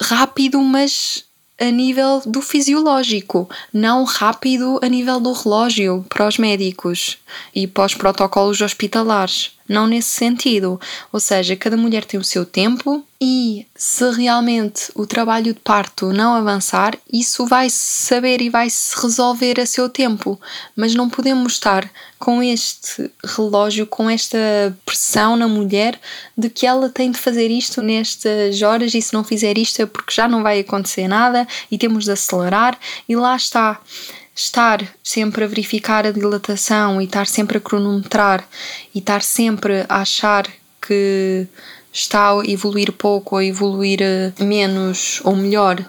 Rápido, 0.00 0.60
mas 0.60 1.24
a 1.58 1.70
nível 1.70 2.20
do 2.26 2.42
fisiológico, 2.42 3.48
não 3.72 4.04
rápido 4.04 4.80
a 4.82 4.88
nível 4.88 5.20
do 5.20 5.32
relógio 5.32 6.04
para 6.08 6.26
os 6.26 6.36
médicos 6.36 7.18
e 7.54 7.66
para 7.66 7.86
os 7.86 7.94
protocolos 7.94 8.60
hospitalares. 8.60 9.52
Não 9.72 9.86
nesse 9.86 10.10
sentido. 10.10 10.78
Ou 11.10 11.18
seja, 11.18 11.56
cada 11.56 11.76
mulher 11.76 12.04
tem 12.04 12.20
o 12.20 12.24
seu 12.24 12.44
tempo 12.44 13.04
e 13.24 13.66
se 13.74 14.10
realmente 14.10 14.90
o 14.94 15.06
trabalho 15.06 15.54
de 15.54 15.60
parto 15.60 16.12
não 16.12 16.34
avançar, 16.34 16.98
isso 17.10 17.46
vai 17.46 17.70
se 17.70 18.02
saber 18.02 18.42
e 18.42 18.50
vai 18.50 18.68
se 18.68 19.00
resolver 19.00 19.60
a 19.60 19.64
seu 19.64 19.88
tempo. 19.88 20.40
Mas 20.76 20.94
não 20.94 21.08
podemos 21.08 21.52
estar 21.54 21.88
com 22.18 22.42
este 22.42 23.10
relógio, 23.24 23.86
com 23.86 24.10
esta 24.10 24.38
pressão 24.84 25.36
na 25.36 25.48
mulher 25.48 25.98
de 26.36 26.50
que 26.50 26.66
ela 26.66 26.88
tem 26.88 27.10
de 27.10 27.18
fazer 27.18 27.48
isto 27.50 27.80
nestas 27.80 28.60
horas 28.60 28.92
e 28.92 29.00
se 29.00 29.14
não 29.14 29.24
fizer 29.24 29.56
isto 29.56 29.80
é 29.80 29.86
porque 29.86 30.12
já 30.12 30.28
não 30.28 30.42
vai 30.42 30.60
acontecer 30.60 31.08
nada 31.08 31.46
e 31.70 31.78
temos 31.78 32.04
de 32.04 32.12
acelerar 32.12 32.78
e 33.08 33.16
lá 33.16 33.36
está 33.36 33.80
estar 34.34 34.86
sempre 35.02 35.44
a 35.44 35.46
verificar 35.46 36.06
a 36.06 36.12
dilatação 36.12 37.00
e 37.00 37.04
estar 37.04 37.26
sempre 37.26 37.58
a 37.58 37.60
cronometrar 37.60 38.46
e 38.94 38.98
estar 38.98 39.22
sempre 39.22 39.84
a 39.88 40.00
achar 40.02 40.46
que 40.80 41.46
está 41.92 42.30
a 42.30 42.46
evoluir 42.46 42.92
pouco 42.92 43.36
ou 43.36 43.42
evoluir 43.42 44.00
eh, 44.00 44.32
menos 44.40 45.20
ou 45.24 45.36
melhor 45.36 45.84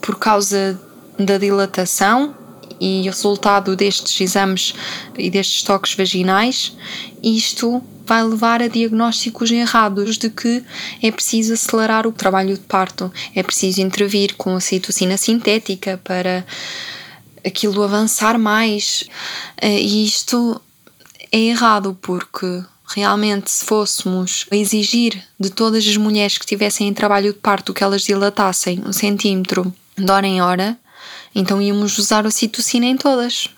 por 0.00 0.18
causa 0.18 0.80
da 1.18 1.36
dilatação, 1.36 2.34
e 2.80 3.02
resultado 3.02 3.74
destes 3.74 4.20
exames 4.20 4.74
e 5.16 5.30
destes 5.30 5.62
toques 5.62 5.94
vaginais, 5.94 6.76
isto 7.22 7.82
vai 8.06 8.22
levar 8.22 8.62
a 8.62 8.68
diagnósticos 8.68 9.50
errados 9.50 10.16
de 10.16 10.30
que 10.30 10.64
é 11.02 11.10
preciso 11.10 11.52
acelerar 11.52 12.06
o 12.06 12.12
trabalho 12.12 12.54
de 12.54 12.60
parto, 12.60 13.12
é 13.34 13.42
preciso 13.42 13.82
intervir 13.82 14.34
com 14.36 14.56
a 14.56 14.60
citocina 14.60 15.16
sintética 15.16 16.00
para 16.02 16.46
aquilo 17.44 17.82
avançar 17.82 18.38
mais. 18.38 19.04
Eh, 19.60 19.80
e 19.80 20.04
isto 20.04 20.60
é 21.30 21.38
errado 21.38 21.96
porque 22.00 22.62
realmente 22.86 23.50
se 23.50 23.64
fôssemos 23.64 24.46
exigir 24.50 25.22
de 25.38 25.50
todas 25.50 25.86
as 25.86 25.96
mulheres 25.96 26.38
que 26.38 26.46
tivessem 26.46 26.88
em 26.88 26.94
trabalho 26.94 27.32
de 27.32 27.38
parto 27.38 27.74
que 27.74 27.84
elas 27.84 28.02
dilatassem 28.02 28.82
um 28.86 28.92
centímetro 28.92 29.72
de 29.96 30.10
hora 30.10 30.26
em 30.26 30.40
hora, 30.40 30.78
então 31.34 31.60
íamos 31.60 31.98
usar 31.98 32.26
a 32.26 32.30
citocina 32.30 32.86
em 32.86 32.96
todas, 32.96 33.50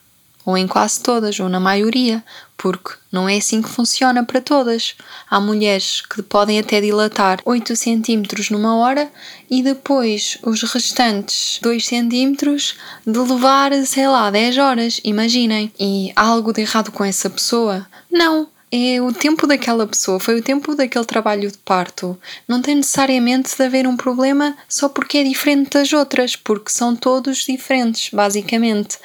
ou 0.45 0.57
em 0.57 0.67
quase 0.67 1.01
todas, 1.01 1.39
ou 1.39 1.49
na 1.49 1.61
maioria, 1.61 2.25
porque 2.57 2.93
não 3.11 3.29
é 3.29 3.37
assim 3.37 3.63
que 3.63 3.69
funciona 3.69 4.25
para 4.25 4.41
todas. 4.41 4.95
Há 5.29 5.41
mulheres 5.41 6.03
que 6.03 6.23
podem 6.23 6.59
até 6.59 6.81
dilatar 6.81 7.41
8 7.45 7.75
centímetros 7.75 8.51
numa 8.51 8.77
hora 8.77 9.11
e 9.51 9.63
depois 9.63 10.39
os 10.43 10.63
restantes 10.63 11.59
2 11.63 11.85
centímetros 11.85 12.77
de 13.07 13.19
levar, 13.19 13.73
sei 13.87 14.09
lá, 14.09 14.31
10 14.31 14.59
horas, 14.59 15.01
imaginem. 15.05 15.73
E 15.79 16.13
há 16.15 16.23
algo 16.23 16.53
de 16.53 16.61
errado 16.61 16.93
com 16.93 17.05
essa 17.05 17.31
pessoa? 17.31 17.87
Não 18.11 18.49
é 18.73 19.01
o 19.01 19.13
tempo 19.13 19.47
daquela 19.47 19.87
pessoa, 19.87 20.21
foi 20.21 20.39
o 20.39 20.43
tempo 20.43 20.77
daquele 20.77 21.05
trabalho 21.05 21.51
de 21.51 21.59
parto. 21.59 22.17
Não 22.47 22.63
tem 22.63 22.77
necessariamente 22.77 23.57
de 23.57 23.65
haver 23.65 23.87
um 23.87 23.97
problema 23.97 24.57
só 24.69 24.89
porque 24.89 25.19
é 25.19 25.25
diferente 25.25 25.71
das 25.71 25.93
outras, 25.93 26.37
porque 26.37 26.71
são 26.71 26.95
todos 26.95 27.39
diferentes, 27.39 28.11
basicamente. 28.13 28.97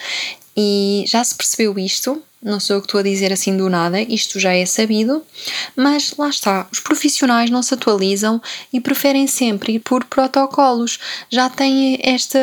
E 0.55 1.03
já 1.07 1.23
se 1.23 1.35
percebeu 1.35 1.77
isto, 1.77 2.21
não 2.45 2.59
sou 2.59 2.75
eu 2.75 2.81
que 2.81 2.87
estou 2.87 2.99
a 2.99 3.03
dizer 3.03 3.33
assim 3.33 3.57
do 3.57 3.67
nada, 3.67 3.99
isto 3.99 4.39
já 4.39 4.53
é 4.53 4.65
sabido, 4.67 5.23
mas 5.75 6.13
lá 6.15 6.29
está, 6.29 6.67
os 6.71 6.79
profissionais 6.79 7.49
não 7.49 7.63
se 7.63 7.73
atualizam 7.73 8.39
e 8.71 8.79
preferem 8.79 9.25
sempre 9.25 9.73
ir 9.73 9.79
por 9.79 10.05
protocolos. 10.05 10.99
Já 11.27 11.49
têm 11.49 11.99
esta 12.03 12.39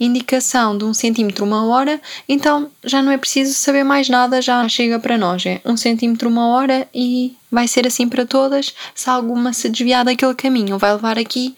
indicação 0.00 0.76
de 0.78 0.84
um 0.84 0.94
centímetro 0.94 1.44
uma 1.44 1.66
hora, 1.66 2.00
então 2.26 2.70
já 2.82 3.02
não 3.02 3.12
é 3.12 3.18
preciso 3.18 3.52
saber 3.52 3.84
mais 3.84 4.08
nada, 4.08 4.40
já 4.40 4.66
chega 4.66 4.98
para 4.98 5.18
nós. 5.18 5.44
É 5.44 5.60
um 5.62 5.76
centímetro 5.76 6.28
uma 6.30 6.48
hora 6.48 6.88
e 6.94 7.36
vai 7.52 7.68
ser 7.68 7.86
assim 7.86 8.08
para 8.08 8.24
todas. 8.24 8.74
Se 8.94 9.10
alguma 9.10 9.52
se 9.52 9.68
desviar 9.68 10.06
daquele 10.06 10.34
caminho, 10.34 10.78
vai 10.78 10.92
levar 10.92 11.18
aqui 11.18 11.54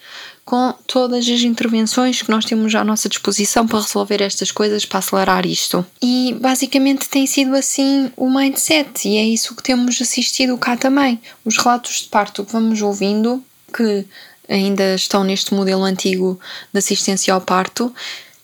com 0.46 0.72
todas 0.86 1.28
as 1.28 1.42
intervenções 1.42 2.22
que 2.22 2.30
nós 2.30 2.44
temos 2.44 2.72
à 2.76 2.84
nossa 2.84 3.08
disposição 3.08 3.66
para 3.66 3.80
resolver 3.80 4.22
estas 4.22 4.52
coisas, 4.52 4.84
para 4.84 5.00
acelerar 5.00 5.44
isto. 5.44 5.84
E 6.00 6.36
basicamente 6.40 7.08
tem 7.08 7.26
sido 7.26 7.56
assim 7.56 8.12
o 8.16 8.30
mindset, 8.30 9.08
e 9.08 9.16
é 9.16 9.24
isso 9.24 9.56
que 9.56 9.62
temos 9.62 10.00
assistido 10.00 10.56
cá 10.56 10.76
também. 10.76 11.20
Os 11.44 11.58
relatos 11.58 12.02
de 12.02 12.08
parto 12.08 12.44
que 12.44 12.52
vamos 12.52 12.80
ouvindo, 12.80 13.44
que 13.76 14.06
ainda 14.48 14.94
estão 14.94 15.24
neste 15.24 15.52
modelo 15.52 15.82
antigo 15.82 16.38
de 16.72 16.78
assistência 16.78 17.34
ao 17.34 17.40
parto, 17.40 17.92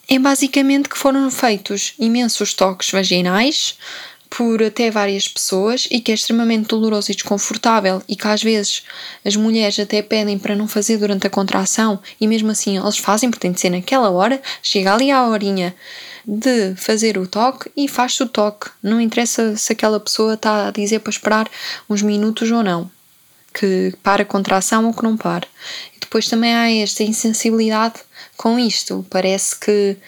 é 0.09 0.19
basicamente 0.19 0.89
que 0.89 0.99
foram 0.99 1.31
feitos 1.31 1.95
imensos 2.01 2.53
toques 2.53 2.91
vaginais 2.91 3.77
por 4.35 4.63
até 4.63 4.91
várias 4.91 5.29
pessoas 5.29 5.87
e 5.91 6.01
que 6.01 6.11
é 6.11 6.15
extremamente 6.15 6.69
doloroso 6.69 7.13
e 7.13 7.15
desconfortável 7.15 8.03
e 8.09 8.17
que 8.17 8.27
às 8.27 8.43
vezes 8.43 8.83
as 9.23 9.37
mulheres 9.37 9.79
até 9.79 10.01
pedem 10.01 10.39
para 10.39 10.57
não 10.57 10.67
fazer 10.67 10.97
durante 10.97 11.27
a 11.27 11.31
contração 11.31 12.01
e 12.19 12.27
mesmo 12.27 12.51
assim 12.51 12.79
eles 12.79 12.97
fazem 12.97 13.31
porque 13.31 13.43
tem 13.43 13.53
de 13.53 13.61
ser 13.61 13.69
naquela 13.69 14.11
hora, 14.11 14.41
chega 14.63 14.95
ali 14.95 15.11
à 15.11 15.27
horinha 15.27 15.75
de 16.27 16.75
fazer 16.77 17.19
o 17.19 17.27
toque 17.27 17.71
e 17.77 17.87
faz-se 17.87 18.23
o 18.23 18.29
toque. 18.29 18.71
Não 18.83 19.01
interessa 19.01 19.55
se 19.57 19.73
aquela 19.73 20.01
pessoa 20.01 20.33
está 20.33 20.69
a 20.69 20.71
dizer 20.71 21.01
para 21.01 21.11
esperar 21.11 21.51
uns 21.91 22.01
minutos 22.01 22.51
ou 22.51 22.63
não, 22.63 22.91
que 23.53 23.93
para 24.03 24.23
a 24.23 24.27
contração 24.27 24.87
ou 24.87 24.95
que 24.95 25.03
não 25.03 25.15
para. 25.15 25.47
E 25.95 26.01
depois 26.01 26.27
também 26.27 26.55
há 26.55 26.71
esta 26.71 27.03
insensibilidade 27.03 28.01
com 28.37 28.59
isto. 28.59 29.05
Parece 29.11 29.59
que 29.59 29.99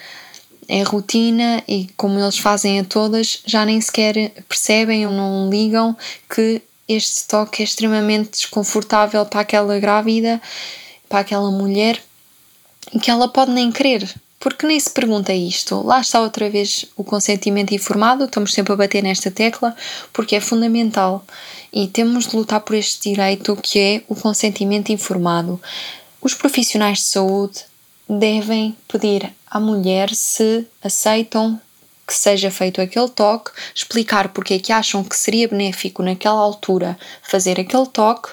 é 0.69 0.83
rotina 0.83 1.63
e 1.69 1.89
como 1.97 2.19
eles 2.19 2.39
fazem 2.39 2.81
a 2.81 2.85
todas, 2.85 3.41
já 3.45 3.65
nem 3.65 3.81
sequer 3.81 4.33
percebem 4.49 5.07
ou 5.07 5.13
não 5.13 5.51
ligam 5.51 5.97
que 6.29 6.63
este 6.89 7.27
toque 7.27 7.63
é 7.63 7.65
extremamente 7.65 8.33
desconfortável 8.33 9.25
para 9.27 9.41
aquela 9.41 9.79
grávida, 9.79 10.41
para 11.09 11.21
aquela 11.21 11.51
mulher, 11.51 12.01
e 12.93 12.99
que 12.99 13.11
ela 13.11 13.29
pode 13.29 13.51
nem 13.51 13.73
querer, 13.73 14.13
porque 14.39 14.67
nem 14.67 14.79
se 14.79 14.91
pergunta 14.91 15.33
isto. 15.33 15.83
Lá 15.83 16.01
está 16.01 16.21
outra 16.21 16.51
vez 16.51 16.85
o 16.97 17.03
consentimento 17.03 17.75
informado, 17.75 18.25
estamos 18.25 18.53
sempre 18.53 18.73
a 18.73 18.77
bater 18.77 19.03
nesta 19.03 19.31
tecla, 19.31 19.75
porque 20.13 20.37
é 20.37 20.41
fundamental 20.41 21.25
e 21.73 21.89
temos 21.89 22.29
de 22.29 22.37
lutar 22.37 22.61
por 22.61 22.77
este 22.77 23.11
direito 23.11 23.57
que 23.57 23.79
é 23.79 24.03
o 24.09 24.15
consentimento 24.15 24.93
informado. 24.93 25.61
Os 26.21 26.35
profissionais 26.35 26.99
de 26.99 27.05
saúde 27.05 27.65
devem 28.09 28.77
pedir 28.89 29.33
à 29.51 29.59
mulher 29.59 30.15
se 30.15 30.67
aceitam 30.83 31.61
que 32.07 32.15
seja 32.15 32.51
feito 32.51 32.81
aquele 32.81 33.09
toque, 33.09 33.51
explicar 33.75 34.29
porque 34.29 34.55
é 34.55 34.59
que 34.59 34.73
acham 34.73 35.03
que 35.03 35.17
seria 35.17 35.49
benéfico 35.49 36.03
naquela 36.03 36.41
altura 36.41 36.99
fazer 37.23 37.59
aquele 37.59 37.87
toque 37.87 38.31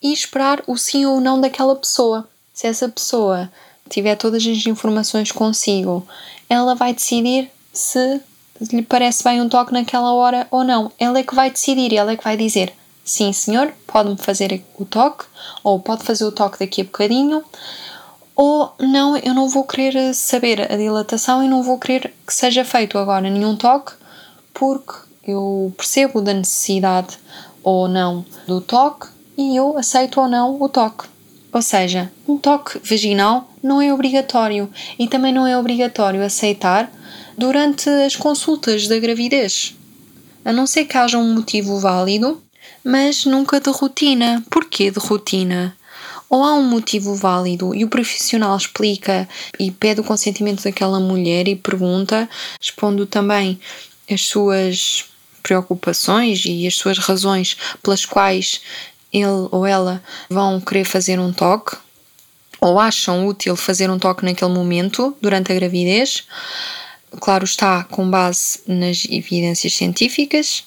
e 0.00 0.12
esperar 0.12 0.62
o 0.66 0.76
sim 0.76 1.04
ou 1.04 1.20
não 1.20 1.40
daquela 1.40 1.74
pessoa. 1.74 2.28
Se 2.54 2.66
essa 2.66 2.88
pessoa 2.88 3.50
tiver 3.88 4.16
todas 4.16 4.46
as 4.46 4.66
informações 4.66 5.32
consigo, 5.32 6.06
ela 6.48 6.74
vai 6.74 6.94
decidir 6.94 7.50
se 7.72 8.20
lhe 8.72 8.82
parece 8.82 9.24
bem 9.24 9.40
um 9.40 9.48
toque 9.48 9.72
naquela 9.72 10.12
hora 10.12 10.46
ou 10.50 10.62
não. 10.62 10.92
Ela 10.98 11.18
é 11.18 11.22
que 11.22 11.34
vai 11.34 11.50
decidir, 11.50 11.94
ela 11.94 12.12
é 12.12 12.16
que 12.16 12.24
vai 12.24 12.36
dizer: 12.36 12.72
sim, 13.04 13.32
senhor, 13.32 13.72
pode-me 13.86 14.16
fazer 14.16 14.62
o 14.76 14.84
toque, 14.84 15.24
ou 15.64 15.80
pode 15.80 16.04
fazer 16.04 16.24
o 16.24 16.32
toque 16.32 16.58
daqui 16.58 16.82
a 16.82 16.84
bocadinho 16.84 17.44
ou 18.40 18.72
não, 18.78 19.16
eu 19.16 19.34
não 19.34 19.48
vou 19.48 19.64
querer 19.64 20.14
saber 20.14 20.72
a 20.72 20.76
dilatação 20.76 21.42
e 21.42 21.48
não 21.48 21.60
vou 21.60 21.76
querer 21.76 22.14
que 22.24 22.32
seja 22.32 22.64
feito 22.64 22.96
agora 22.96 23.28
nenhum 23.28 23.56
toque, 23.56 23.94
porque 24.54 24.92
eu 25.24 25.74
percebo 25.76 26.20
da 26.20 26.32
necessidade 26.32 27.18
ou 27.64 27.88
não 27.88 28.24
do 28.46 28.60
toque 28.60 29.08
e 29.36 29.56
eu 29.56 29.76
aceito 29.76 30.20
ou 30.20 30.28
não 30.28 30.62
o 30.62 30.68
toque. 30.68 31.08
Ou 31.52 31.60
seja, 31.60 32.12
um 32.28 32.38
toque 32.38 32.78
vaginal 32.78 33.50
não 33.60 33.82
é 33.82 33.92
obrigatório 33.92 34.70
e 34.96 35.08
também 35.08 35.32
não 35.32 35.44
é 35.44 35.58
obrigatório 35.58 36.24
aceitar 36.24 36.88
durante 37.36 37.90
as 37.90 38.14
consultas 38.14 38.86
da 38.86 39.00
gravidez. 39.00 39.74
A 40.44 40.52
não 40.52 40.64
ser 40.64 40.84
que 40.84 40.96
haja 40.96 41.18
um 41.18 41.34
motivo 41.34 41.80
válido, 41.80 42.40
mas 42.84 43.24
nunca 43.24 43.58
de 43.58 43.70
rotina. 43.70 44.44
Porquê 44.48 44.92
de 44.92 45.00
rotina? 45.00 45.76
Ou 46.28 46.44
há 46.44 46.54
um 46.54 46.62
motivo 46.62 47.14
válido 47.14 47.74
e 47.74 47.84
o 47.84 47.88
profissional 47.88 48.56
explica 48.56 49.28
e 49.58 49.70
pede 49.70 50.00
o 50.00 50.04
consentimento 50.04 50.62
daquela 50.62 51.00
mulher 51.00 51.48
e 51.48 51.56
pergunta, 51.56 52.28
expondo 52.60 53.06
também 53.06 53.58
as 54.10 54.22
suas 54.22 55.06
preocupações 55.42 56.44
e 56.44 56.66
as 56.66 56.74
suas 56.74 56.98
razões 56.98 57.56
pelas 57.82 58.04
quais 58.04 58.60
ele 59.12 59.48
ou 59.50 59.66
ela 59.66 60.02
vão 60.28 60.60
querer 60.60 60.84
fazer 60.84 61.18
um 61.18 61.32
toque 61.32 61.76
ou 62.60 62.78
acham 62.78 63.26
útil 63.26 63.56
fazer 63.56 63.90
um 63.90 63.98
toque 63.98 64.24
naquele 64.24 64.52
momento 64.52 65.16
durante 65.22 65.52
a 65.52 65.54
gravidez. 65.54 66.24
Claro 67.20 67.44
está, 67.44 67.84
com 67.84 68.10
base 68.10 68.60
nas 68.66 69.06
evidências 69.08 69.74
científicas, 69.74 70.64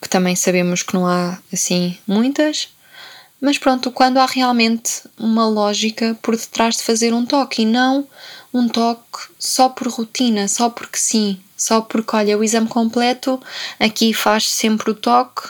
que 0.00 0.08
também 0.08 0.34
sabemos 0.34 0.82
que 0.82 0.94
não 0.94 1.06
há 1.06 1.38
assim 1.52 1.96
muitas, 2.06 2.68
mas 3.40 3.58
pronto, 3.58 3.90
quando 3.90 4.18
há 4.18 4.26
realmente 4.26 5.02
uma 5.18 5.46
lógica 5.48 6.18
por 6.22 6.36
detrás 6.36 6.76
de 6.76 6.82
fazer 6.82 7.12
um 7.14 7.24
toque 7.24 7.62
e 7.62 7.66
não 7.66 8.06
um 8.52 8.68
toque 8.68 9.28
só 9.38 9.68
por 9.68 9.88
rotina, 9.88 10.48
só 10.48 10.70
porque 10.70 10.98
sim, 10.98 11.40
só 11.56 11.80
porque 11.80 12.16
olha 12.16 12.38
o 12.38 12.42
exame 12.42 12.68
completo, 12.68 13.40
aqui 13.78 14.12
faz 14.12 14.48
sempre 14.48 14.90
o 14.90 14.94
toque, 14.94 15.48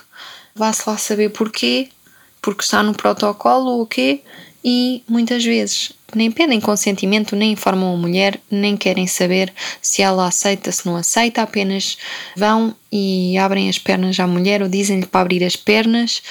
vá-se 0.55 0.83
lá 0.88 0.98
saber 0.98 1.31
porquê, 1.31 1.88
porque 2.42 2.62
está 2.62 2.83
no 2.83 2.94
protocolo 2.94 3.70
ou 3.70 3.83
o 3.83 3.87
quê, 3.87 4.22
e 4.64 5.03
muitas 5.09 5.44
vezes 5.44 5.92
nem 6.14 6.31
pedem 6.31 6.61
consentimento, 6.61 7.37
nem 7.37 7.53
informam 7.53 7.94
a 7.94 7.97
mulher, 7.97 8.40
nem 8.51 8.77
querem 8.77 9.07
saber 9.07 9.53
se 9.83 10.01
ela 10.01 10.27
aceita, 10.27 10.73
se 10.73 10.87
não 10.87 10.97
aceita, 10.97 11.42
apenas 11.42 11.99
vão 12.35 12.75
e 12.90 13.37
abrem 13.37 13.68
as 13.68 13.79
pernas 13.79 14.18
à 14.18 14.27
mulher 14.27 14.62
ou 14.62 14.68
dizem-lhe 14.68 15.07
para 15.07 15.21
abrir 15.21 15.44
as 15.44 15.57
pernas 15.57 16.23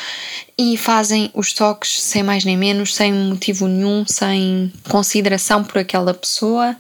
e 0.58 0.76
fazem 0.76 1.30
os 1.34 1.54
toques 1.54 2.02
sem 2.02 2.24
mais 2.24 2.44
nem 2.44 2.58
menos, 2.58 2.96
sem 2.96 3.14
motivo 3.14 3.68
nenhum, 3.68 4.04
sem 4.08 4.74
consideração 4.90 5.64
por 5.64 5.78
aquela 5.78 6.14
pessoa 6.14 6.76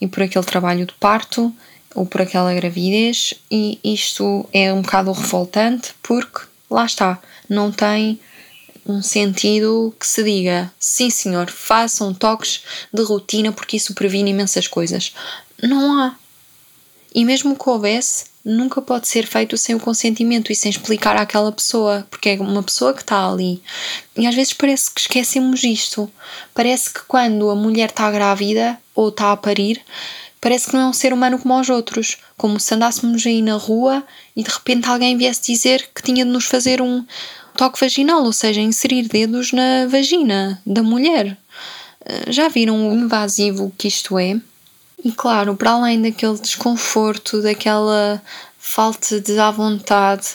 e 0.00 0.06
por 0.08 0.24
aquele 0.24 0.44
trabalho 0.44 0.84
de 0.84 0.94
parto 0.94 1.54
ou 1.94 2.04
por 2.04 2.20
aquela 2.20 2.52
gravidez, 2.52 3.32
e 3.50 3.78
isto 3.82 4.46
é 4.52 4.70
um 4.72 4.82
bocado 4.82 5.12
revoltante 5.12 5.94
porque 6.02 6.40
lá 6.70 6.84
está, 6.84 7.18
não 7.48 7.72
tem 7.72 8.20
um 8.86 9.02
sentido 9.02 9.94
que 9.98 10.06
se 10.06 10.22
diga 10.22 10.72
sim 10.78 11.10
senhor, 11.10 11.50
façam 11.50 12.14
toques 12.14 12.62
de 12.92 13.02
rotina 13.02 13.52
porque 13.52 13.76
isso 13.76 13.94
previne 13.94 14.30
imensas 14.30 14.66
coisas. 14.66 15.12
Não 15.62 16.00
há. 16.00 16.16
E 17.14 17.24
mesmo 17.24 17.56
que 17.56 17.68
houvesse, 17.68 18.26
nunca 18.44 18.80
pode 18.80 19.08
ser 19.08 19.26
feito 19.26 19.56
sem 19.56 19.74
o 19.74 19.80
consentimento 19.80 20.52
e 20.52 20.54
sem 20.54 20.70
explicar 20.70 21.16
àquela 21.16 21.50
pessoa, 21.50 22.06
porque 22.10 22.28
é 22.28 22.34
uma 22.34 22.62
pessoa 22.62 22.94
que 22.94 23.00
está 23.00 23.28
ali. 23.28 23.60
E 24.16 24.26
às 24.26 24.34
vezes 24.34 24.52
parece 24.52 24.90
que 24.92 25.00
esquecemos 25.00 25.64
isto. 25.64 26.10
Parece 26.54 26.92
que 26.92 27.00
quando 27.08 27.50
a 27.50 27.56
mulher 27.56 27.88
está 27.88 28.08
grávida 28.10 28.78
ou 28.94 29.08
está 29.08 29.32
a 29.32 29.36
parir, 29.36 29.82
parece 30.40 30.68
que 30.68 30.74
não 30.74 30.82
é 30.82 30.86
um 30.86 30.92
ser 30.92 31.12
humano 31.12 31.38
como 31.38 31.58
os 31.58 31.68
outros, 31.68 32.18
como 32.36 32.60
se 32.60 32.72
andássemos 32.72 33.26
aí 33.26 33.42
na 33.42 33.56
rua 33.56 34.04
e 34.36 34.44
de 34.44 34.50
repente 34.50 34.86
alguém 34.88 35.16
viesse 35.16 35.52
dizer 35.52 35.88
que 35.92 36.02
tinha 36.02 36.24
de 36.24 36.30
nos 36.30 36.44
fazer 36.44 36.80
um 36.80 37.04
toque 37.56 37.80
vaginal, 37.80 38.22
ou 38.22 38.32
seja, 38.32 38.60
inserir 38.60 39.08
dedos 39.08 39.52
na 39.52 39.86
vagina 39.88 40.60
da 40.64 40.82
mulher. 40.82 41.36
Eh, 42.04 42.32
já 42.32 42.48
viram 42.48 42.88
o 42.88 42.94
invasivo 42.94 43.72
que 43.76 43.88
isto 43.88 44.18
é? 44.18 44.40
E 45.04 45.12
claro, 45.12 45.56
para 45.56 45.72
além 45.72 46.00
daquele 46.00 46.38
desconforto, 46.38 47.42
daquela 47.42 48.22
falta 48.68 49.20
de 49.20 49.38
à 49.38 49.48
vontade, 49.48 50.26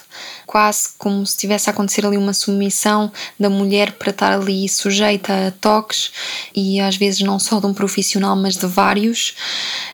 quase 0.48 0.92
como 0.98 1.26
se 1.28 1.38
tivesse 1.38 1.70
a 1.70 1.74
acontecer 1.74 2.06
ali 2.06 2.16
uma 2.16 2.34
submissão 2.34 3.12
da 3.38 3.50
mulher 3.50 3.92
para 3.92 4.10
estar 4.10 4.32
ali 4.32 4.70
sujeita 4.70 5.48
a 5.48 5.52
toques 5.52 6.12
e 6.56 6.80
às 6.80 6.96
vezes 6.96 7.20
não 7.20 7.38
só 7.38 7.60
de 7.60 7.66
um 7.66 7.74
profissional, 7.74 8.36
mas 8.38 8.56
de 8.56 8.66
vários. 8.66 9.36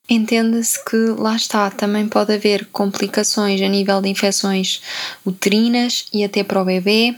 Entenda-se 0.07 0.81
que 0.85 0.95
lá 1.17 1.35
está, 1.35 1.71
também 1.71 2.07
pode 2.07 2.31
haver 2.31 2.67
complicações 2.67 3.59
a 3.59 3.67
nível 3.67 3.99
de 4.01 4.09
infecções 4.09 4.81
uterinas 5.25 6.05
e 6.13 6.23
até 6.23 6.43
para 6.43 6.61
o 6.61 6.65
bebê, 6.65 7.15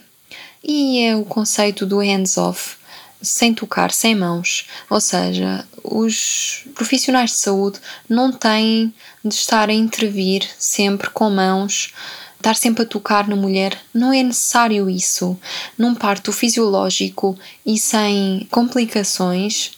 e 0.63 1.03
é 1.03 1.15
o 1.17 1.25
conceito 1.25 1.85
do 1.85 1.99
hands-off 1.99 2.78
sem 3.21 3.53
tocar, 3.53 3.91
sem 3.91 4.15
mãos. 4.15 4.67
Ou 4.89 5.01
seja, 5.01 5.65
os 5.83 6.63
profissionais 6.75 7.31
de 7.31 7.37
saúde 7.37 7.79
não 8.07 8.31
têm 8.31 8.93
de 9.23 9.33
estar 9.33 9.69
a 9.69 9.73
intervir 9.73 10.47
sempre 10.57 11.09
com 11.09 11.29
mãos, 11.29 11.93
estar 12.37 12.55
sempre 12.55 12.83
a 12.83 12.87
tocar 12.87 13.27
na 13.27 13.35
mulher. 13.35 13.77
Não 13.93 14.13
é 14.13 14.23
necessário 14.23 14.89
isso. 14.89 15.37
Num 15.77 15.93
parto 15.93 16.31
fisiológico 16.31 17.37
e 17.65 17.77
sem 17.77 18.47
complicações, 18.49 19.71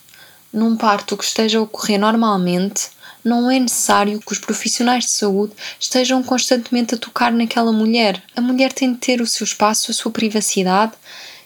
num 0.53 0.75
parto 0.75 1.17
que 1.17 1.23
esteja 1.23 1.59
a 1.59 1.61
ocorrer 1.61 1.99
normalmente, 1.99 2.89
não 3.23 3.51
é 3.51 3.59
necessário 3.59 4.19
que 4.19 4.31
os 4.33 4.39
profissionais 4.39 5.05
de 5.05 5.11
saúde 5.11 5.53
estejam 5.79 6.23
constantemente 6.23 6.95
a 6.95 6.97
tocar 6.97 7.31
naquela 7.31 7.71
mulher. 7.71 8.21
A 8.35 8.41
mulher 8.41 8.73
tem 8.73 8.93
de 8.93 8.97
ter 8.97 9.21
o 9.21 9.27
seu 9.27 9.43
espaço, 9.43 9.91
a 9.91 9.93
sua 9.93 10.11
privacidade 10.11 10.93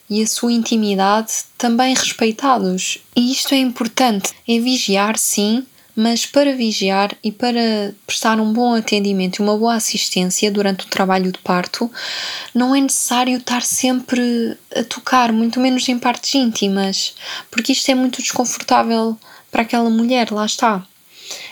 e 0.10 0.22
a 0.22 0.28
sua 0.28 0.52
intimidade 0.52 1.32
também 1.58 1.94
respeitados. 1.94 3.00
E 3.16 3.32
isto 3.32 3.54
é 3.54 3.58
importante, 3.58 4.34
é 4.48 4.60
vigiar 4.60 5.18
sim, 5.18 5.66
mas 5.96 6.26
para 6.26 6.56
vigiar 6.56 7.16
e 7.24 7.32
para 7.32 7.96
prestar 8.06 8.40
um 8.40 8.52
bom 8.52 8.76
atendimento 8.76 9.38
e 9.38 9.42
uma 9.42 9.58
boa 9.58 9.76
assistência 9.76 10.52
durante 10.52 10.86
o 10.86 10.90
trabalho 10.90 11.32
de 11.32 11.40
parto, 11.40 11.90
não 12.54 12.76
é 12.76 12.82
necessário 12.82 13.38
estar 13.38 13.62
sempre 13.62 14.58
a 14.76 14.84
tocar, 14.84 15.32
muito 15.32 15.60
menos 15.60 15.88
em 15.88 15.98
partes 15.98 16.36
íntimas, 16.36 17.16
porque 17.50 17.72
isto 17.72 17.90
é 17.90 17.96
muito 17.96 18.22
desconfortável 18.22 19.18
para 19.50 19.62
aquela 19.62 19.90
mulher, 19.90 20.32
lá 20.32 20.46
está. 20.46 20.86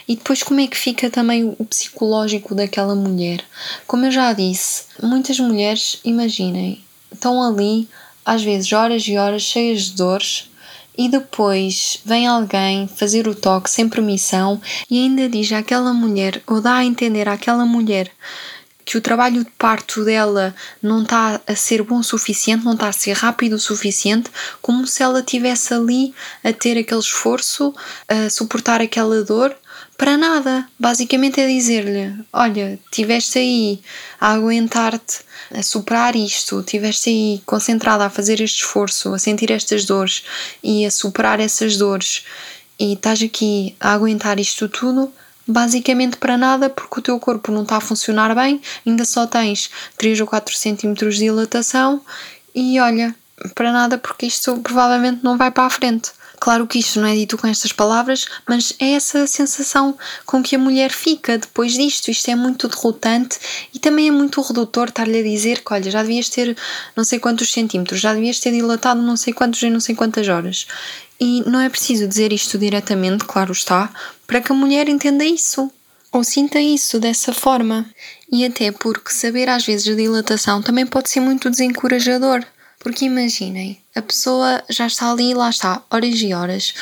E 0.07 0.17
depois, 0.17 0.43
como 0.43 0.59
é 0.59 0.67
que 0.67 0.77
fica 0.77 1.09
também 1.09 1.55
o 1.57 1.65
psicológico 1.65 2.53
daquela 2.53 2.93
mulher? 2.93 3.43
Como 3.87 4.05
eu 4.05 4.11
já 4.11 4.33
disse, 4.33 4.83
muitas 5.01 5.39
mulheres, 5.39 5.99
imaginem, 6.03 6.83
estão 7.11 7.41
ali 7.41 7.87
às 8.25 8.43
vezes 8.43 8.71
horas 8.71 9.07
e 9.07 9.17
horas 9.17 9.41
cheias 9.41 9.83
de 9.83 9.95
dores, 9.95 10.49
e 10.97 11.09
depois 11.09 11.99
vem 12.05 12.27
alguém 12.27 12.87
fazer 12.87 13.27
o 13.27 13.33
toque 13.33 13.69
sem 13.69 13.89
permissão 13.89 14.61
e 14.89 14.99
ainda 14.99 15.27
diz 15.27 15.51
àquela 15.51 15.91
mulher, 15.93 16.41
ou 16.45 16.61
dá 16.61 16.75
a 16.75 16.85
entender 16.85 17.27
àquela 17.27 17.65
mulher 17.65 18.11
que 18.85 18.97
o 18.97 19.01
trabalho 19.01 19.43
de 19.43 19.49
parto 19.51 20.03
dela 20.03 20.53
não 20.81 21.03
está 21.03 21.39
a 21.47 21.55
ser 21.55 21.81
bom 21.83 21.99
o 21.99 22.03
suficiente, 22.03 22.65
não 22.65 22.73
está 22.73 22.89
a 22.89 22.93
ser 22.93 23.13
rápido 23.13 23.53
o 23.53 23.59
suficiente, 23.59 24.29
como 24.61 24.85
se 24.85 25.01
ela 25.01 25.21
tivesse 25.21 25.73
ali 25.73 26.13
a 26.43 26.51
ter 26.51 26.77
aquele 26.77 26.99
esforço, 26.99 27.73
a 28.07 28.29
suportar 28.29 28.81
aquela 28.81 29.23
dor 29.23 29.55
para 30.03 30.17
nada. 30.17 30.67
Basicamente 30.77 31.39
é 31.39 31.47
dizer-lhe: 31.47 32.13
Olha, 32.33 32.77
tiveste 32.91 33.39
aí 33.39 33.79
a 34.19 34.33
aguentar-te, 34.33 35.21
a 35.49 35.63
superar 35.63 36.13
isto, 36.13 36.61
tiveste 36.61 37.09
aí 37.09 37.41
concentrada 37.45 38.05
a 38.05 38.09
fazer 38.09 38.41
este 38.41 38.63
esforço, 38.63 39.13
a 39.13 39.17
sentir 39.17 39.49
estas 39.49 39.85
dores 39.85 40.25
e 40.61 40.85
a 40.85 40.91
superar 40.91 41.39
essas 41.39 41.77
dores, 41.77 42.25
e 42.77 42.93
estás 42.93 43.23
aqui 43.23 43.77
a 43.79 43.93
aguentar 43.93 44.41
isto 44.41 44.67
tudo. 44.67 45.09
Basicamente 45.47 46.17
para 46.17 46.37
nada, 46.37 46.69
porque 46.69 46.99
o 46.99 47.01
teu 47.01 47.17
corpo 47.17 47.49
não 47.49 47.63
está 47.63 47.77
a 47.77 47.81
funcionar 47.81 48.35
bem, 48.35 48.61
ainda 48.85 49.05
só 49.05 49.25
tens 49.25 49.69
3 49.97 50.19
ou 50.19 50.27
4 50.27 50.53
centímetros 50.53 51.15
de 51.15 51.25
dilatação, 51.25 52.01
e 52.53 52.77
olha, 52.77 53.15
para 53.55 53.71
nada, 53.71 53.97
porque 53.97 54.25
isto 54.25 54.57
provavelmente 54.57 55.23
não 55.23 55.37
vai 55.37 55.49
para 55.49 55.65
a 55.65 55.69
frente. 55.69 56.11
Claro 56.43 56.67
que 56.67 56.77
isto 56.77 56.99
não 56.99 57.07
é 57.07 57.15
dito 57.15 57.37
com 57.37 57.47
estas 57.47 57.71
palavras, 57.71 58.25
mas 58.45 58.73
é 58.77 58.95
essa 58.95 59.25
sensação 59.25 59.97
com 60.25 60.43
que 60.43 60.57
a 60.57 60.59
mulher 60.59 60.91
fica 60.91 61.37
depois 61.37 61.71
disto. 61.71 62.11
Isto 62.11 62.31
é 62.31 62.35
muito 62.35 62.67
derrotante 62.67 63.39
e 63.73 63.79
também 63.79 64.09
é 64.09 64.11
muito 64.11 64.41
redutor 64.41 64.89
estar-lhe 64.89 65.19
a 65.19 65.23
dizer 65.23 65.63
que, 65.63 65.73
olha, 65.73 65.89
já 65.89 66.01
devias 66.01 66.27
ter 66.27 66.57
não 66.97 67.05
sei 67.05 67.17
quantos 67.17 67.49
centímetros, 67.49 68.01
já 68.01 68.13
devias 68.13 68.41
ter 68.41 68.51
dilatado 68.51 69.01
não 69.01 69.15
sei 69.15 69.31
quantos 69.31 69.63
em 69.63 69.69
não 69.69 69.79
sei 69.79 69.95
quantas 69.95 70.27
horas. 70.27 70.67
E 71.17 71.49
não 71.49 71.61
é 71.61 71.69
preciso 71.69 72.09
dizer 72.09 72.33
isto 72.33 72.57
diretamente, 72.57 73.23
claro 73.23 73.53
está, 73.53 73.89
para 74.27 74.41
que 74.41 74.51
a 74.51 74.55
mulher 74.55 74.89
entenda 74.89 75.23
isso 75.23 75.71
ou 76.11 76.25
sinta 76.25 76.59
isso 76.59 76.99
dessa 76.99 77.31
forma. 77.31 77.85
E 78.29 78.43
até 78.43 78.69
porque 78.69 79.13
saber 79.13 79.47
às 79.47 79.65
vezes 79.65 79.87
a 79.87 79.95
dilatação 79.95 80.61
também 80.61 80.85
pode 80.85 81.09
ser 81.09 81.21
muito 81.21 81.49
desencorajador. 81.49 82.43
Porque 82.83 83.05
imaginem, 83.05 83.81
a 83.95 84.01
pessoa 84.01 84.61
já 84.69 84.85
está 84.85 85.09
ali, 85.09 85.33
lá 85.33 85.49
está, 85.49 85.81
horas 85.89 86.15
e 86.19 86.33
horas, 86.33 86.73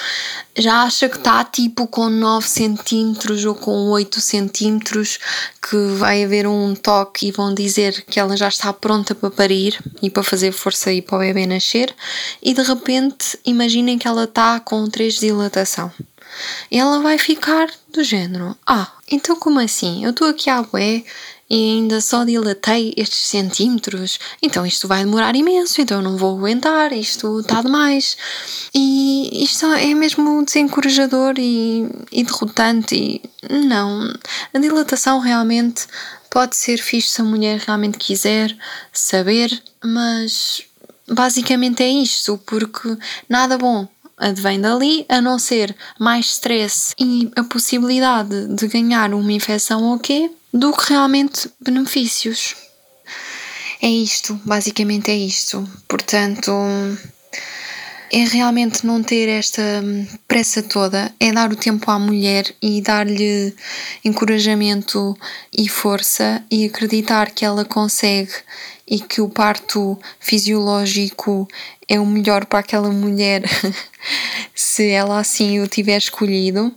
já 0.58 0.82
acha 0.82 1.08
que 1.08 1.18
está 1.18 1.44
tipo 1.44 1.86
com 1.86 2.10
9 2.10 2.48
centímetros 2.48 3.46
ou 3.46 3.54
com 3.54 3.90
8 3.92 4.20
centímetros, 4.20 5.20
que 5.62 5.78
vai 5.98 6.24
haver 6.24 6.48
um 6.48 6.74
toque 6.74 7.28
e 7.28 7.32
vão 7.32 7.54
dizer 7.54 8.04
que 8.06 8.20
ela 8.20 8.36
já 8.36 8.48
está 8.48 8.74
pronta 8.74 9.14
para 9.14 9.30
parir 9.30 9.80
e 10.02 10.10
para 10.10 10.24
fazer 10.24 10.52
força 10.52 10.92
e 10.92 11.04
para 11.04 11.18
o 11.18 11.20
bebê 11.20 11.46
nascer, 11.46 11.94
e 12.42 12.52
de 12.52 12.64
repente 12.64 13.38
imaginem 13.46 14.00
que 14.00 14.08
ela 14.08 14.24
está 14.24 14.60
com 14.60 14.90
3 14.90 15.14
de 15.14 15.20
dilatação. 15.20 15.92
Ela 16.72 17.00
vai 17.00 17.18
ficar 17.18 17.70
do 17.94 18.04
género: 18.04 18.58
Ah, 18.66 18.92
então 19.12 19.36
como 19.36 19.60
assim? 19.60 20.04
Eu 20.04 20.12
estou 20.12 20.30
aqui 20.30 20.50
à 20.50 20.62
bué 20.64 21.04
e 21.52 21.72
ainda 21.72 22.00
só 22.00 22.24
dilatei 22.24 22.94
estes 22.96 23.28
centímetros, 23.28 24.18
então 24.42 24.66
isto 24.66 24.88
vai 24.88 25.04
demorar 25.04 25.36
imenso, 25.36 25.82
então 25.82 26.02
não 26.02 26.16
vou 26.16 26.38
aguentar, 26.38 26.94
isto 26.94 27.42
está 27.42 27.62
demais. 27.62 28.16
E 28.74 29.44
isto 29.44 29.66
é 29.66 29.94
mesmo 29.94 30.46
desencorajador 30.46 31.34
e, 31.38 31.90
e 32.10 32.24
derrotante. 32.24 32.96
E 32.96 33.22
não, 33.50 34.14
a 34.54 34.60
dilatação 34.60 35.20
realmente 35.20 35.88
pode 36.30 36.56
ser 36.56 36.78
fixe 36.78 37.10
se 37.10 37.22
a 37.22 37.26
mulher 37.26 37.60
realmente 37.60 37.98
quiser 37.98 38.58
saber, 38.94 39.62
mas 39.84 40.64
basicamente 41.06 41.84
é 41.84 41.90
isto, 41.90 42.38
porque 42.46 42.98
nada 43.28 43.58
bom 43.58 43.86
advém 44.18 44.62
dali, 44.62 45.06
a 45.10 45.20
não 45.20 45.38
ser 45.38 45.76
mais 46.00 46.28
stress 46.28 46.94
e 46.98 47.30
a 47.36 47.44
possibilidade 47.44 48.48
de 48.56 48.68
ganhar 48.68 49.14
uma 49.14 49.34
infecção 49.34 49.84
ou 49.84 50.00
quê, 50.00 50.32
do 50.54 50.74
que 50.74 50.90
realmente 50.90 51.50
benefícios. 51.60 52.56
É 53.82 53.90
isto, 53.90 54.40
basicamente 54.46 55.10
é 55.10 55.16
isto. 55.16 55.68
Portanto, 55.88 56.52
é 58.12 58.26
realmente 58.26 58.86
não 58.86 59.02
ter 59.02 59.30
esta 59.30 59.62
pressa 60.28 60.62
toda, 60.62 61.14
é 61.18 61.32
dar 61.32 61.52
o 61.52 61.56
tempo 61.56 61.90
à 61.90 61.98
mulher 61.98 62.54
e 62.62 62.82
dar-lhe 62.82 63.56
encorajamento 64.04 65.18
e 65.58 65.70
força 65.70 66.44
e 66.52 66.66
acreditar 66.66 67.32
que 67.32 67.46
ela 67.46 67.64
consegue 67.64 68.34
e 68.86 69.00
que 69.00 69.22
o 69.22 69.30
parto 69.30 69.98
fisiológico 70.20 71.48
é 71.88 72.00
o 72.00 72.06
melhor 72.06 72.46
para 72.46 72.60
aquela 72.60 72.92
mulher 72.92 73.44
se 74.54 74.90
ela 74.90 75.18
assim 75.18 75.62
o 75.62 75.68
tiver 75.68 75.98
escolhido 75.98 76.76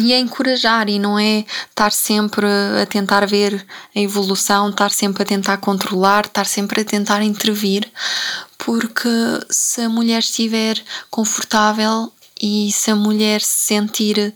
e 0.00 0.12
é 0.12 0.18
encorajar 0.18 0.88
e 0.88 0.98
não 0.98 1.18
é 1.18 1.44
estar 1.68 1.92
sempre 1.92 2.46
a 2.80 2.86
tentar 2.86 3.26
ver 3.26 3.64
a 3.94 4.00
evolução, 4.00 4.70
estar 4.70 4.90
sempre 4.90 5.22
a 5.22 5.26
tentar 5.26 5.58
controlar, 5.58 6.26
estar 6.26 6.46
sempre 6.46 6.80
a 6.80 6.84
tentar 6.84 7.22
intervir, 7.22 7.86
porque 8.58 9.08
se 9.50 9.82
a 9.82 9.88
mulher 9.88 10.20
estiver 10.20 10.82
confortável 11.10 12.10
e 12.40 12.72
se 12.72 12.90
a 12.90 12.96
mulher 12.96 13.42
se 13.42 13.66
sentir 13.66 14.34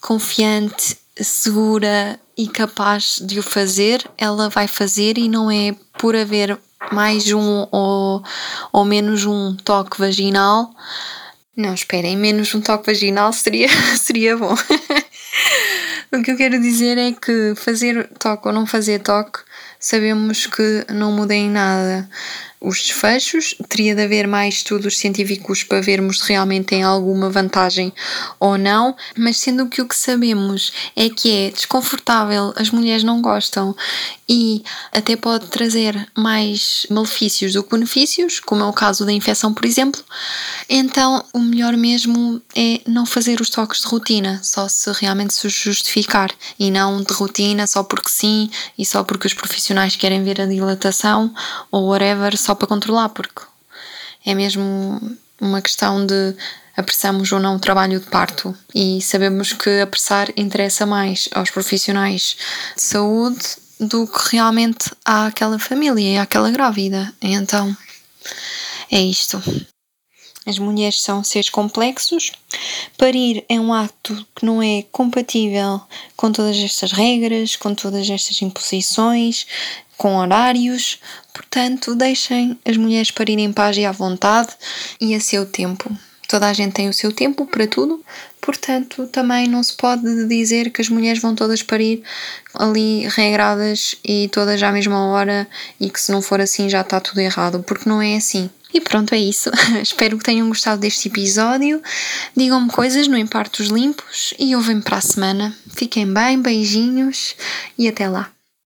confiante, 0.00 0.96
segura 1.16 2.18
e 2.36 2.46
capaz 2.46 3.18
de 3.20 3.38
o 3.38 3.42
fazer, 3.42 4.08
ela 4.16 4.48
vai 4.48 4.68
fazer 4.68 5.18
e 5.18 5.28
não 5.28 5.50
é 5.50 5.74
por 5.98 6.14
haver 6.14 6.58
mais 6.92 7.32
um 7.32 7.66
ou, 7.70 8.22
ou 8.72 8.84
menos 8.84 9.24
um 9.24 9.56
toque 9.56 9.98
vaginal 9.98 10.70
não, 11.56 11.72
esperem, 11.74 12.16
menos 12.16 12.54
um 12.54 12.60
toque 12.60 12.86
vaginal 12.86 13.32
seria, 13.32 13.68
seria 13.96 14.36
bom. 14.36 14.54
o 16.12 16.22
que 16.22 16.32
eu 16.32 16.36
quero 16.36 16.60
dizer 16.60 16.98
é 16.98 17.12
que 17.12 17.54
fazer 17.56 18.08
toque 18.18 18.48
ou 18.48 18.54
não 18.54 18.66
fazer 18.66 19.00
toque, 19.00 19.40
sabemos 19.78 20.46
que 20.46 20.84
não 20.92 21.12
muda 21.12 21.34
em 21.34 21.48
nada 21.48 22.08
os 22.64 22.78
desfechos, 22.82 23.54
teria 23.68 23.94
de 23.94 24.02
haver 24.02 24.26
mais 24.26 24.54
estudos 24.54 24.98
científicos 24.98 25.62
para 25.62 25.80
vermos 25.80 26.20
se 26.20 26.28
realmente 26.28 26.66
tem 26.66 26.82
alguma 26.82 27.28
vantagem 27.28 27.92
ou 28.40 28.56
não, 28.56 28.96
mas 29.16 29.36
sendo 29.36 29.66
que 29.66 29.82
o 29.82 29.86
que 29.86 29.96
sabemos 29.96 30.72
é 30.96 31.08
que 31.10 31.30
é 31.30 31.50
desconfortável, 31.50 32.52
as 32.56 32.70
mulheres 32.70 33.04
não 33.04 33.20
gostam 33.20 33.76
e 34.28 34.64
até 34.90 35.16
pode 35.16 35.48
trazer 35.48 36.08
mais 36.16 36.86
malefícios 36.90 37.52
do 37.52 37.62
que 37.62 37.70
benefícios, 37.70 38.40
como 38.40 38.62
é 38.62 38.66
o 38.66 38.72
caso 38.72 39.04
da 39.04 39.12
infecção, 39.12 39.52
por 39.52 39.66
exemplo, 39.66 40.02
então 40.68 41.22
o 41.32 41.40
melhor 41.40 41.76
mesmo 41.76 42.40
é 42.56 42.80
não 42.86 43.04
fazer 43.04 43.40
os 43.40 43.50
toques 43.50 43.80
de 43.80 43.86
rotina, 43.86 44.40
só 44.42 44.66
se 44.68 44.90
realmente 44.92 45.34
se 45.34 45.48
justificar 45.48 46.30
e 46.58 46.70
não 46.70 47.02
de 47.02 47.12
rotina 47.12 47.66
só 47.66 47.82
porque 47.82 48.08
sim 48.08 48.50
e 48.78 48.86
só 48.86 49.04
porque 49.04 49.26
os 49.26 49.34
profissionais 49.34 49.96
querem 49.96 50.24
ver 50.24 50.40
a 50.40 50.46
dilatação 50.46 51.32
ou 51.70 51.88
whatever, 51.88 52.36
só 52.36 52.53
para 52.54 52.66
controlar, 52.66 53.08
porque 53.10 53.42
é 54.24 54.34
mesmo 54.34 55.00
uma 55.40 55.60
questão 55.60 56.06
de 56.06 56.34
apressamos 56.76 57.30
ou 57.32 57.38
não 57.38 57.56
o 57.56 57.60
trabalho 57.60 58.00
de 58.00 58.06
parto 58.06 58.56
e 58.74 59.00
sabemos 59.00 59.52
que 59.52 59.80
apressar 59.80 60.28
interessa 60.36 60.84
mais 60.84 61.28
aos 61.32 61.50
profissionais 61.50 62.36
de 62.74 62.82
saúde 62.82 63.44
do 63.78 64.06
que 64.06 64.36
realmente 64.36 64.90
àquela 65.04 65.58
família 65.58 66.14
e 66.14 66.18
àquela 66.18 66.50
grávida. 66.50 67.12
Então 67.20 67.76
é 68.90 69.00
isto. 69.00 69.42
As 70.46 70.58
mulheres 70.58 71.00
são 71.00 71.24
seres 71.24 71.48
complexos. 71.48 72.32
Parir 72.98 73.44
é 73.48 73.58
um 73.58 73.72
ato 73.72 74.26
que 74.34 74.44
não 74.44 74.62
é 74.62 74.84
compatível 74.92 75.80
com 76.16 76.30
todas 76.30 76.56
estas 76.56 76.92
regras, 76.92 77.56
com 77.56 77.74
todas 77.74 78.08
estas 78.10 78.42
imposições, 78.42 79.46
com 79.96 80.16
horários. 80.16 80.98
Portanto, 81.32 81.94
deixem 81.94 82.58
as 82.64 82.76
mulheres 82.76 83.10
parirem 83.10 83.46
em 83.46 83.52
paz 83.52 83.76
e 83.76 83.84
à 83.84 83.92
vontade 83.92 84.50
e 85.00 85.14
a 85.14 85.20
seu 85.20 85.46
tempo. 85.46 85.90
Toda 86.28 86.48
a 86.48 86.52
gente 86.52 86.72
tem 86.72 86.88
o 86.88 86.94
seu 86.94 87.12
tempo 87.12 87.46
para 87.46 87.66
tudo, 87.66 88.04
portanto, 88.44 89.06
também 89.06 89.48
não 89.48 89.62
se 89.62 89.74
pode 89.74 90.26
dizer 90.26 90.70
que 90.70 90.82
as 90.82 90.90
mulheres 90.90 91.20
vão 91.20 91.34
todas 91.34 91.62
parir 91.62 92.02
ali 92.52 93.08
regradas 93.08 93.96
e 94.04 94.28
todas 94.28 94.62
à 94.62 94.70
mesma 94.70 95.06
hora 95.06 95.48
e 95.80 95.88
que 95.88 96.00
se 96.00 96.12
não 96.12 96.20
for 96.20 96.40
assim 96.40 96.68
já 96.68 96.82
está 96.82 97.00
tudo 97.00 97.20
errado, 97.20 97.64
porque 97.66 97.88
não 97.88 98.02
é 98.02 98.16
assim. 98.16 98.50
E 98.72 98.80
pronto, 98.80 99.14
é 99.14 99.18
isso. 99.18 99.50
Espero 99.80 100.18
que 100.18 100.24
tenham 100.24 100.48
gostado 100.48 100.80
deste 100.80 101.08
episódio. 101.08 101.80
Digam-me 102.36 102.68
coisas 102.68 103.08
no 103.08 103.16
Impartos 103.16 103.68
Limpos 103.68 104.34
e 104.38 104.54
ouvem-me 104.54 104.82
para 104.82 104.98
a 104.98 105.00
semana. 105.00 105.56
Fiquem 105.74 106.12
bem, 106.12 106.42
beijinhos 106.42 107.36
e 107.78 107.88
até 107.88 108.08
lá. 108.08 108.33